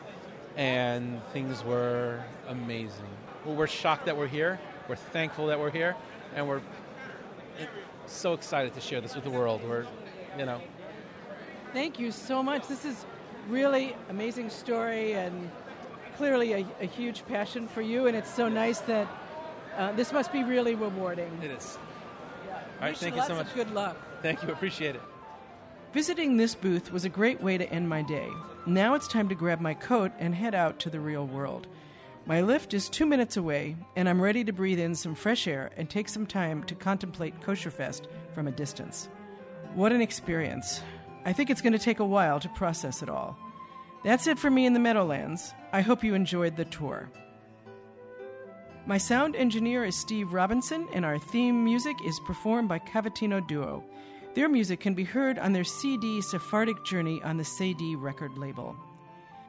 and 0.57 1.21
things 1.33 1.63
were 1.63 2.23
amazing. 2.49 3.07
Well, 3.45 3.55
we're 3.55 3.67
shocked 3.67 4.07
that 4.07 4.17
we're 4.17 4.27
here. 4.27 4.59
We're 4.89 4.97
thankful 4.97 5.47
that 5.49 5.61
we're 5.61 5.71
here, 5.71 5.97
and 6.35 6.49
we're 6.49 6.63
so 8.07 8.33
excited 8.33 8.75
to 8.75 8.81
share 8.81 9.01
this 9.01 9.15
with 9.15 9.25
the 9.25 9.31
world. 9.31 9.63
We're, 9.67 9.87
you 10.39 10.47
know, 10.47 10.61
Thank 11.75 11.99
you 11.99 12.13
so 12.13 12.41
much. 12.41 12.69
This 12.69 12.85
is 12.85 13.05
really 13.49 13.97
amazing 14.09 14.51
story 14.51 15.13
and 15.13 15.51
clearly 16.17 16.53
a, 16.53 16.67
a 16.81 16.87
huge 16.87 17.27
passion 17.27 17.67
for 17.69 17.83
you, 17.83 18.07
and 18.07 18.17
it's 18.17 18.33
so 18.33 18.49
nice 18.49 18.81
that 18.81 19.09
uh, 19.77 19.93
this 19.93 20.13
must 20.13 20.33
be 20.33 20.45
really 20.45 20.75
rewarding. 20.75 21.31
it 21.43 21.51
is. 21.51 21.79
All 22.49 22.81
right, 22.81 22.91
Wish 22.91 22.99
thank 22.99 23.17
you 23.17 23.25
so 23.25 23.35
much. 23.35 23.53
good 23.55 23.73
luck. 23.73 23.97
Thank 24.23 24.43
you, 24.43 24.51
appreciate 24.51 24.95
it. 24.95 25.03
Visiting 25.93 26.37
this 26.37 26.55
booth 26.55 26.93
was 26.93 27.05
a 27.05 27.09
great 27.09 27.41
way 27.41 27.57
to 27.57 27.69
end 27.71 27.89
my 27.89 28.03
day. 28.03 28.29
Now 28.67 28.95
it's 28.95 29.07
time 29.07 29.29
to 29.29 29.35
grab 29.35 29.61
my 29.61 29.75
coat 29.75 30.13
and 30.19 30.35
head 30.35 30.55
out 30.55 30.81
to 30.81 30.91
the 30.91 31.01
real 31.01 31.27
world. 31.27 31.67
My 32.27 32.41
Lyft 32.41 32.73
is 32.73 32.89
two 32.89 33.05
minutes 33.07 33.37
away, 33.37 33.77
and 33.97 34.09
I'm 34.09 34.21
ready 34.21 34.45
to 34.45 34.53
breathe 34.53 34.81
in 34.81 34.95
some 34.95 35.15
fresh 35.15 35.47
air 35.47 35.71
and 35.77 35.89
take 35.89 36.09
some 36.09 36.27
time 36.27 36.65
to 36.65 36.75
contemplate 36.75 37.41
Kosher 37.43 37.71
Fest 37.71 38.09
from 38.35 38.49
a 38.49 38.53
distance. 38.53 39.09
What 39.75 39.93
an 39.93 40.01
experience! 40.01 40.81
I 41.25 41.33
think 41.33 41.51
it's 41.51 41.63
going 41.63 41.73
to 41.73 41.79
take 41.79 42.01
a 42.01 42.05
while 42.05 42.39
to 42.41 42.49
process 42.51 43.03
it 43.03 43.09
all. 43.09 43.37
That's 44.05 44.27
it 44.27 44.39
for 44.39 44.51
me 44.51 44.67
in 44.67 44.75
the 44.75 44.81
Meadowlands. 44.81 45.55
I 45.73 45.81
hope 45.81 46.05
you 46.05 46.15
enjoyed 46.15 46.57
the 46.57 46.67
tour. 46.67 47.11
My 48.87 48.99
sound 48.99 49.35
engineer 49.35 49.85
is 49.85 49.99
Steve 49.99 50.35
Robinson, 50.35 50.87
and 50.93 51.07
our 51.07 51.19
theme 51.19 51.65
music 51.65 51.97
is 52.05 52.21
performed 52.27 52.69
by 52.69 52.81
Cavatina 52.81 53.47
Duo. 53.49 53.83
Their 54.35 54.49
music 54.49 54.81
can 54.81 54.93
be 54.93 55.05
heard 55.05 55.39
on 55.39 55.55
their 55.55 55.65
CD 55.65 56.21
Sephardic 56.21 56.85
Journey 56.85 57.23
on 57.23 57.39
the 57.39 57.45
Cedille 57.45 58.01
record 58.01 58.37
label. 58.37 58.77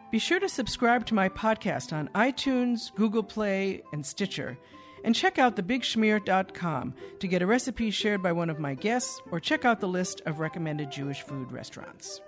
Be 0.10 0.20
sure 0.20 0.40
to 0.40 0.48
subscribe 0.48 1.06
to 1.08 1.14
my 1.14 1.28
podcast 1.28 1.92
on 1.92 2.08
iTunes, 2.16 2.96
Google 2.96 3.24
Play, 3.24 3.82
and 3.92 4.06
Stitcher. 4.06 4.58
And 5.06 5.14
check 5.14 5.38
out 5.38 5.56
thebigschmear.com 5.56 6.96
to 7.20 7.28
get 7.28 7.44
a 7.44 7.46
recipe 7.46 7.92
shared 7.92 8.24
by 8.24 8.32
one 8.32 8.50
of 8.50 8.58
my 8.58 8.74
guests 8.74 9.22
or 9.30 9.40
check 9.40 9.64
out 9.64 9.80
the 9.80 9.88
list 9.88 10.22
of 10.26 10.40
recommended 10.40 10.92
Jewish 10.92 11.22
food 11.22 11.52
restaurants. 11.52 12.22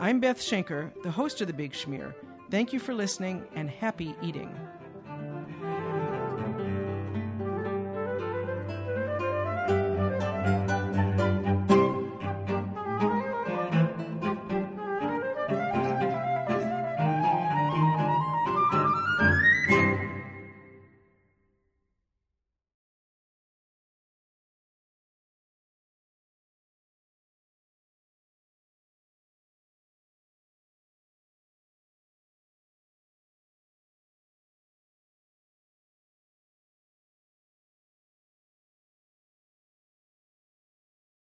I'm 0.00 0.18
Beth 0.18 0.38
Schenker, 0.38 0.90
the 1.02 1.10
host 1.10 1.42
of 1.42 1.48
The 1.48 1.52
Big 1.52 1.74
Schmear. 1.74 2.14
Thank 2.50 2.72
you 2.72 2.80
for 2.80 2.94
listening 2.94 3.44
and 3.54 3.68
happy 3.68 4.14
eating. 4.22 4.56